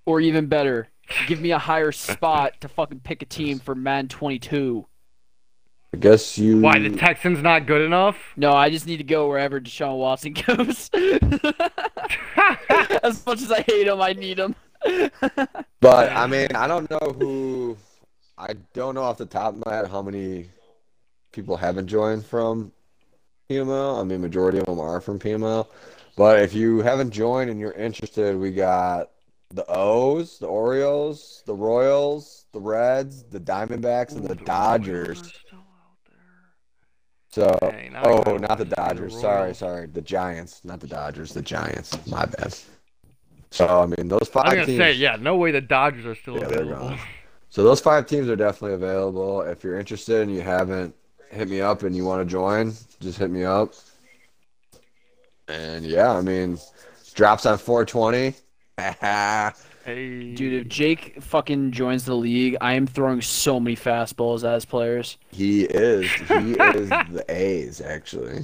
[0.05, 0.87] or even better,
[1.27, 4.85] give me a higher spot to fucking pick a team for Man 22.
[5.93, 6.59] I guess you.
[6.59, 8.17] Why the Texans not good enough?
[8.35, 10.89] No, I just need to go wherever Deshaun Watson goes.
[13.03, 14.55] as much as I hate him, I need him.
[15.79, 17.77] But I mean, I don't know who.
[18.35, 20.49] I don't know off the top of my head how many
[21.31, 22.71] people haven't joined from
[23.49, 23.99] PML.
[23.99, 25.67] I mean, majority of them are from PML.
[26.15, 29.11] But if you haven't joined and you're interested, we got
[29.49, 35.19] the O's, the Orioles, the Royals, the Reds, the Diamondbacks, and Ooh, the the Dodgers.
[35.19, 36.53] Royals are still out there.
[37.31, 39.15] So, Dang, oh, not the wanna the Dodgers.
[39.17, 42.05] Sorry, sorry, the Giants, not the Dodgers, the Giants.
[42.07, 42.53] My bad.
[43.51, 44.77] So I mean, those I was five gonna teams.
[44.77, 46.97] say, yeah, no way the Dodgers are still Yeah, available.
[47.49, 49.41] So those five teams are definitely available.
[49.41, 50.93] If you're interested and you haven't
[51.31, 53.73] hit me up and you want to join, just hit me up.
[55.47, 56.59] And yeah, I mean,
[57.13, 58.35] drops on 420.
[58.77, 59.53] Hey,
[60.35, 65.17] Dude, if Jake fucking joins the league, I am throwing so many fastballs as players.
[65.31, 66.11] he is.
[66.11, 68.43] He is the A's actually.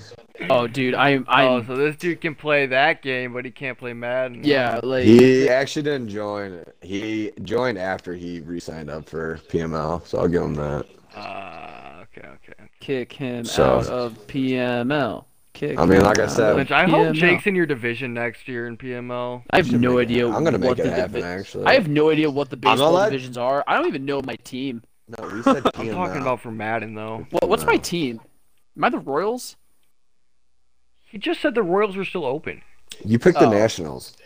[0.49, 3.77] Oh, dude, I'm, I'm, oh, so this dude can play that game, but he can't
[3.77, 4.41] play Madden.
[4.43, 6.63] yeah, like, He actually didn't join.
[6.81, 10.85] He joined after he re-signed up for PML, so I'll give him that.
[11.15, 12.63] Ah, okay, okay.
[12.79, 15.25] kick him So- out of PML.
[15.53, 17.13] Kick I mean, him like I said- Lynch, I hope PML.
[17.13, 19.43] Jake's in your division next year in PML.
[19.51, 20.27] I have no make it- idea.
[20.29, 21.13] I'm gonna make what it the happen.
[21.13, 23.63] divi- Actually, I have no idea what the baseball let- divisions are.
[23.67, 24.81] I don't even know my team.
[25.07, 25.29] no.
[25.31, 27.27] We said I'm talking about for Madden though.
[27.29, 28.19] What, what's my team?
[28.75, 29.55] Am I the Royals?
[31.05, 32.63] He just said the Royals were still open.
[33.05, 33.51] You picked the Oh.
[33.51, 34.17] Nationals.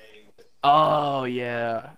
[0.63, 1.89] Oh yeah.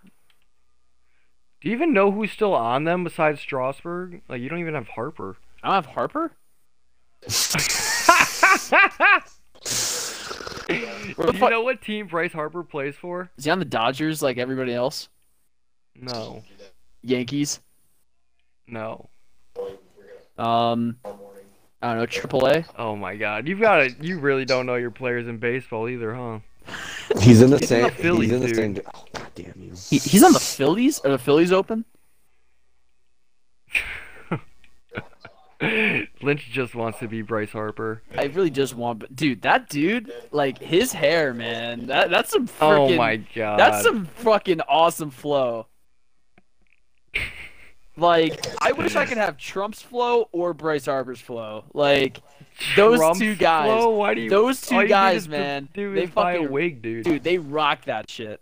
[1.61, 4.21] Do you even know who's still on them besides Strasburg?
[4.27, 5.38] Like you don't even have Harper.
[5.61, 6.32] I don't have Harper.
[10.67, 13.30] Do the you fuck- know what team Bryce Harper plays for?
[13.38, 15.09] Is he on the Dodgers like everybody else?
[15.95, 16.43] No,
[17.01, 17.59] Yankees.
[18.67, 19.09] no.
[20.38, 20.95] Um,
[21.82, 22.05] I don't know.
[22.05, 22.65] AAA.
[22.78, 23.95] Oh my God, you've got to.
[23.99, 26.39] You really don't know your players in baseball either, huh?
[27.20, 27.84] He's in the He's in same.
[27.86, 28.55] the Phillies, he's in the dude.
[28.55, 28.82] same.
[28.95, 29.74] Oh god damn you!
[29.89, 30.99] He, he's on the Phillies.
[30.99, 31.84] Are the Phillies open?
[36.22, 38.01] Lynch just wants to be Bryce Harper.
[38.18, 41.88] I really just want, but dude, that dude, like his hair, man.
[41.88, 43.60] That that's some Oh my God.
[43.60, 45.68] That's some fucking awesome flow.
[47.97, 51.66] Like, I wish I could have Trump's flow or Bryce Harper's flow.
[51.74, 52.22] Like,
[52.78, 53.66] those Trump's two guys.
[53.66, 53.89] flow?
[53.89, 57.03] Why do you, those two guys, man, they is buy a fucking- wig, dude.
[57.03, 58.41] Dude, they rock that shit.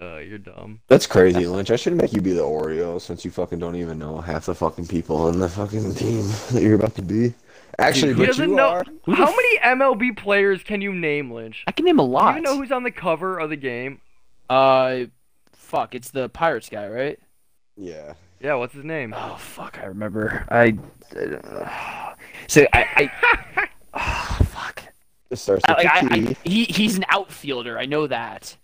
[0.00, 0.80] Uh, you're dumb.
[0.88, 1.70] That's crazy, Lynch.
[1.70, 4.54] I should make you be the Oreo since you fucking don't even know half the
[4.54, 6.22] fucking people on the fucking team
[6.52, 7.34] that you're about to be.
[7.78, 8.68] Actually, He but doesn't you know.
[8.68, 8.84] are.
[9.06, 11.64] How many MLB players can you name, Lynch?
[11.66, 12.30] I can name a Do you lot.
[12.32, 14.00] even know who's on the cover of the game?
[14.48, 15.04] Uh,
[15.52, 17.18] fuck, it's the Pirates guy, right?
[17.76, 18.14] Yeah.
[18.40, 19.12] Yeah, what's his name?
[19.16, 20.46] Oh fuck, I remember.
[20.50, 20.78] I.
[21.14, 22.14] Uh,
[22.46, 23.10] so I.
[23.54, 24.82] I oh, fuck.
[25.30, 26.36] It starts I, with like, I, a I, T.
[26.44, 27.78] he he's an outfielder.
[27.78, 28.56] I know that.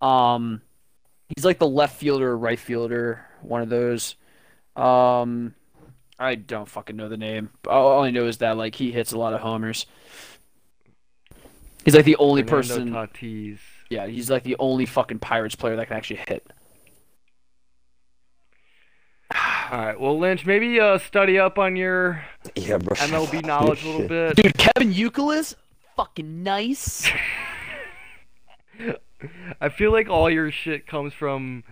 [0.00, 0.62] Um,
[1.28, 4.16] he's like the left fielder or right fielder, one of those.
[4.76, 5.54] Um,
[6.18, 7.50] I don't fucking know the name.
[7.66, 9.86] All all I know is that like he hits a lot of homers.
[11.84, 12.90] He's like the only Fernando person.
[12.92, 13.58] Tatis.
[13.88, 16.46] Yeah, he's like the only fucking Pirates player that can actually hit.
[19.72, 19.98] All right.
[19.98, 22.22] Well, Lynch, maybe uh, study up on your
[22.54, 22.94] Yeah, bro.
[22.96, 24.36] MLB knowledge a little bit.
[24.36, 25.54] Dude, Kevin Youkilis,
[25.96, 27.10] fucking nice.
[29.60, 31.64] I feel like all your shit comes from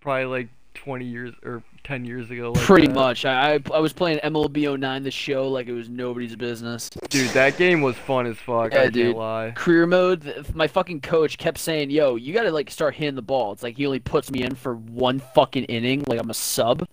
[0.00, 2.52] probably like 20 years or 10 years ago.
[2.52, 2.94] Like Pretty that.
[2.94, 3.24] much.
[3.24, 6.90] I, I was playing MLB 09 the show like it was nobody's business.
[7.08, 8.72] Dude, that game was fun as fuck.
[8.72, 9.52] Yeah, I can't lie.
[9.54, 10.46] Career mode.
[10.54, 13.76] My fucking coach kept saying, "Yo, you gotta like start hitting the ball." It's like
[13.76, 16.86] he only puts me in for one fucking inning, like I'm a sub.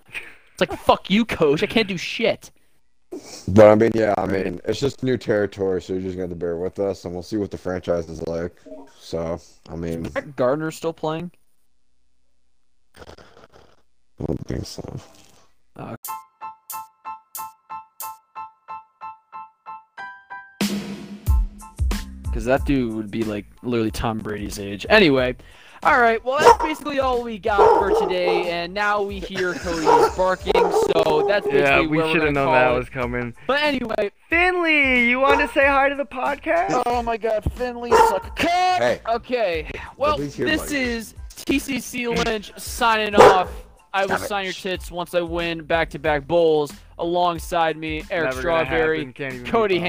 [0.53, 1.63] It's like fuck you, coach.
[1.63, 2.51] I can't do shit.
[3.47, 6.29] But I mean, yeah, I mean, it's just new territory, so you're just gonna have
[6.29, 8.55] to bear with us, and we'll see what the franchise is like.
[8.97, 9.39] So,
[9.69, 10.03] I mean,
[10.35, 11.31] Gardner's still playing.
[12.97, 14.99] I don't think so.
[15.75, 15.95] Uh,
[22.31, 24.85] because that dude would be like literally Tom Brady's age.
[24.89, 25.35] Anyway,
[25.83, 26.23] all right.
[26.23, 28.49] Well, that's basically all we got for today.
[28.51, 32.33] And now we hear Cody's barking, so that's basically Yeah, we where we're should have
[32.33, 32.77] known that it.
[32.77, 33.33] was coming.
[33.47, 36.83] But anyway, Finley, you want to say hi to the podcast?
[36.85, 38.47] oh my God, Finley suck a cock.
[38.47, 39.01] Hey.
[39.09, 39.71] Okay.
[39.97, 40.77] Well, here, this buddy.
[40.81, 43.49] is TCC Lynch signing off.
[43.93, 46.71] I will sign your tits once I win back-to-back bowls.
[46.97, 49.83] Alongside me, Eric Never Strawberry, happen, can't Cody Bob.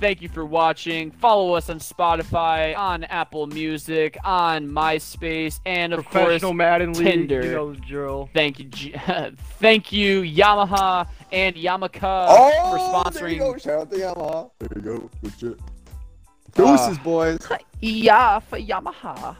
[0.00, 0.08] Hansen.
[0.08, 1.10] Thank you for watching.
[1.10, 7.06] Follow us on Spotify, on Apple Music, on MySpace, and of course, Professional Madden League,
[7.06, 7.44] Tinder.
[7.44, 8.28] you know the drill.
[8.34, 8.94] thank you, G-
[9.60, 13.14] thank you, Yamaha and Yamaka Oh, for sponsoring.
[13.20, 13.56] there you go.
[13.58, 14.50] Shout out to Yamaha.
[14.58, 15.10] There you go.
[15.22, 15.60] Good shit.
[15.60, 17.38] Uh, Deuces, boys.
[17.82, 19.36] Yeah, for Yamaha.